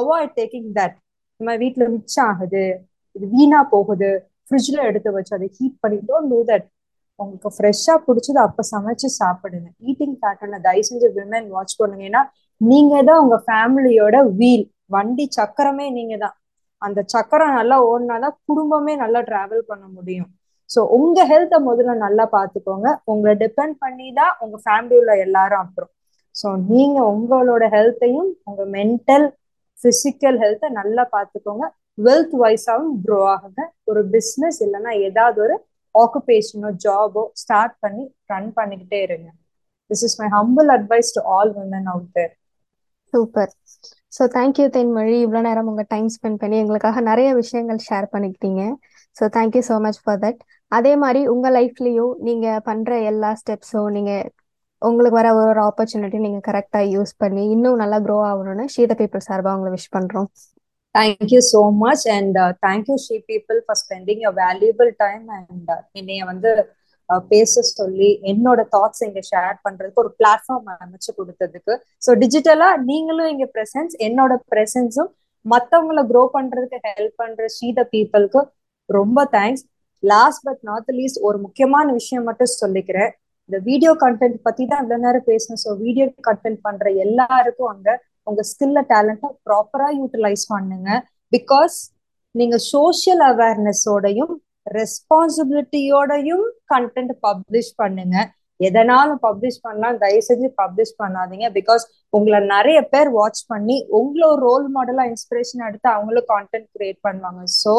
[0.00, 0.96] avoid taking that
[1.40, 2.64] நம்ம வீட்டுல மிச்சம் ஆகுது
[3.16, 4.10] இது வீணா போகுது
[4.46, 6.66] ஃப்ரிட்ஜ்ல எடுத்து வச்சு அதை ஹீட் பண்ணி டோன்ட் டூ தட்
[7.20, 9.68] உங்களுக்கு ஃப்ரெஷ்ஷா பிடிச்சது அப்ப சமைச்சு சாப்பிடுங்க.
[9.88, 12.04] ஈட்டிங் பேட்டர்னை தயவு செஞ்சு விமன் வாட்ச் பண்ணுங்க.
[12.10, 12.22] ஏன்னா
[12.60, 14.64] நீங்க தான் உங்க ஃபேமிலியோட வீல்
[14.94, 16.34] வண்டி சக்கரமே நீங்க தான்
[16.86, 20.30] அந்த சக்கரம் நல்லா ஓடினாதான் குடும்பமே நல்லா டிராவல் பண்ண முடியும்.
[20.70, 22.88] ஸோ உங்க ஹெல்த்தை முதல்ல நல்லா பார்த்துக்கோங்க.
[23.12, 25.92] உங்களை டிபெண்ட் பண்ணி தான் உங்க ஃபேமிலியில எல்லாரும் அப்புறம்.
[26.34, 29.26] ஸோ நீங்க உங்களோட ஹெல்த்தையும் உங்க மென்டல்
[29.78, 31.64] பிசிக்கல் ஹெல்த்தை நல்லா பார்த்துக்கோங்க.
[32.06, 33.60] வெல்த் வைஸாகவும் க்ரோ ஆகுங்க.
[33.90, 35.56] ஒரு பிஸ்னஸ் இல்லைன்னா ஏதாவது ஒரு
[35.94, 39.28] ஆக்குபேஷனோ ஜாபோ ஸ்டார்ட் பண்ணி ரன் பண்ணிக்கிட்டே இருங்க.
[39.90, 42.32] This is my humble advice to all women out there
[43.12, 43.52] super
[44.14, 48.62] so thank you Thenmozhi இவ்வளோ நேரம் உங்கள் டைம் ஸ்பெண்ட் பண்ணி எங்களுக்காக நிறைய விஷயங்கள் ஷேர் பண்ணிக்கிட்டீங்க.
[49.16, 50.40] So thank you so much for that
[50.72, 54.24] அதே மாதிரி உங்கள் லைஃப்லேயும் நீங்கள் பண்ணுற எல்லா ஸ்டெப்ஸும் நீங்கள்
[54.82, 59.26] உங்களுக்கு வர ஒரு ஒரு ஆப்பர்ச்சுனிட்டி நீங்கள் கரெக்டாக யூஸ் பண்ணி இன்னும் நல்லா க்ரோ ஆகணும்னு ஷீத பீப்புள்
[59.28, 60.28] சார்பாக உங்களை விஷ் பண்ணுறோம்
[60.94, 66.50] thank you so much and thank you she people for spending a valuable time and என்னைய வந்து
[67.32, 71.74] பேச சொல்லி என்னோட தாட்ஸ் இங்க ஷேர் பண்றதுக்கு ஒரு பிளாட்ஃபார்ம் அமைச்சு கொடுத்ததுக்கு.
[72.06, 75.10] ஸோ டிஜிட்டலா நீங்களும் இங்க பிரசன்ஸ் என்னோட பிரசன்ஸும்
[75.46, 78.42] மத்தவங்கள க்ரோ பண்றதுக்கு ஹெல்ப் பண்ற ஸ்ரீத பீப்புளுக்கு
[78.88, 79.64] ரொம்ப thanks
[80.02, 83.12] last but not least ஒரு முக்கியமான விஷயம் மட்டும் சொல்லிக்கிறேன்.
[83.50, 87.88] இந்த வீடியோ கண்டென்ட் பத்தி தான் இவ்வளவு நேரம் பேசணும் ஸோ வீடியோ கண்டென்ட் பண்ற எல்லாருக்கும் அங்க
[88.30, 90.90] உங்க ஸ்கில்ல டேலண்ட்டை ப்ராப்பரா யூட்டிலைஸ் பண்ணுங்க.
[91.36, 91.76] பிகாஸ்
[92.34, 94.32] நீங்க சோசியல் அவேர்னஸோடையும்
[94.78, 98.16] ரெஸ்பான்சிபிலிட்டியோடையும் கண்டென்ட் பப்ளிஷ் பண்ணுங்க.
[98.60, 101.46] எதனாலும் பப்ளிஷ் பண்ணலாம் தயவு செஞ்சு பப்ளிஷ் பண்ணாதீங்க.
[101.56, 101.84] பிகாஸ்
[102.16, 107.42] உங்களை நிறைய பேர் வாட்ச் பண்ணி உங்களை ஒரு ரோல் மாடலா இன்ஸ்பிரேஷன் எடுத்து அவங்களும் கான்டென்ட் கிரியேட் பண்ணுவாங்க.
[107.62, 107.74] ஸோ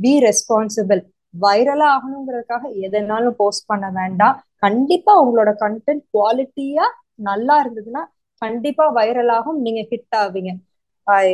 [0.00, 1.02] பி ரெஸ்பான்சிபிள்
[1.34, 4.36] வைரலா ஆகணுங்கிறதுக்காக எதனாலும் போஸ்ட் பண்ண வேண்டாம்.
[4.66, 6.86] கண்டிப்பா உங்களோட கண்டென்ட் குவாலிட்டியா
[7.28, 8.02] நல்லா இருந்ததுன்னா
[8.42, 9.58] கண்டிப்பா வைரல் ஆகும்.
[9.66, 10.52] நீங்க ஹிட் ஆவீங்க.
[11.06, 11.26] ஐ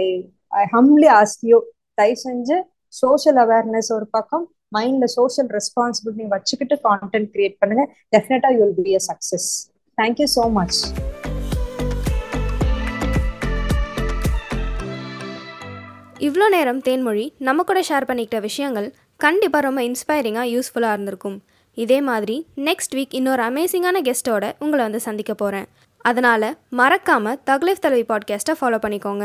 [0.61, 1.59] ஐ ஹம்லி ஆஸ்கியூ
[2.01, 2.57] தயவு செஞ்சு
[3.01, 7.85] சோஷியல் அவேர்னஸ் ஒரு பக்கம் மைண்ட்ல சோஷியல் ரெஸ்பான்சிபிலிட்டி வச்சுக்கிட்டு கான்டென்ட் கிரியேட் பண்ணுங்க.
[8.17, 9.49] டெஃபினட்டா you will be a success
[9.99, 10.81] thank you so much
[16.27, 18.89] இவ்வளோ நேரம் தேன்மொழி நம்ம கூட ஷேர் பண்ணிக்கிட்ட விஷயங்கள்
[19.21, 21.37] கண்டிப்பாக ரொம்ப இன்ஸ்பைரிங்காக யூஸ்ஃபுல்லாக இருந்திருக்கும்.
[21.77, 22.37] இதே மாதிரி
[22.69, 25.69] நெக்ஸ்ட் வீக் இன்னொரு அமேசிங்கான கெஸ்ட்டோட உங்களை வந்து சந்திக்க போகிறேன்
[26.05, 26.49] அதனால்
[26.81, 29.25] மறக்காமல் தக்லீஃப் தலைவி பாட்காஸ்ட்டை ஃபாலோ பண்ணிக்கோங்க.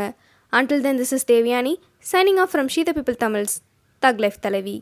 [0.52, 1.74] Until then this is Devyani
[2.12, 3.56] signing off from she the people Tamils
[4.02, 4.76] தக்லீஃப் தலைவி.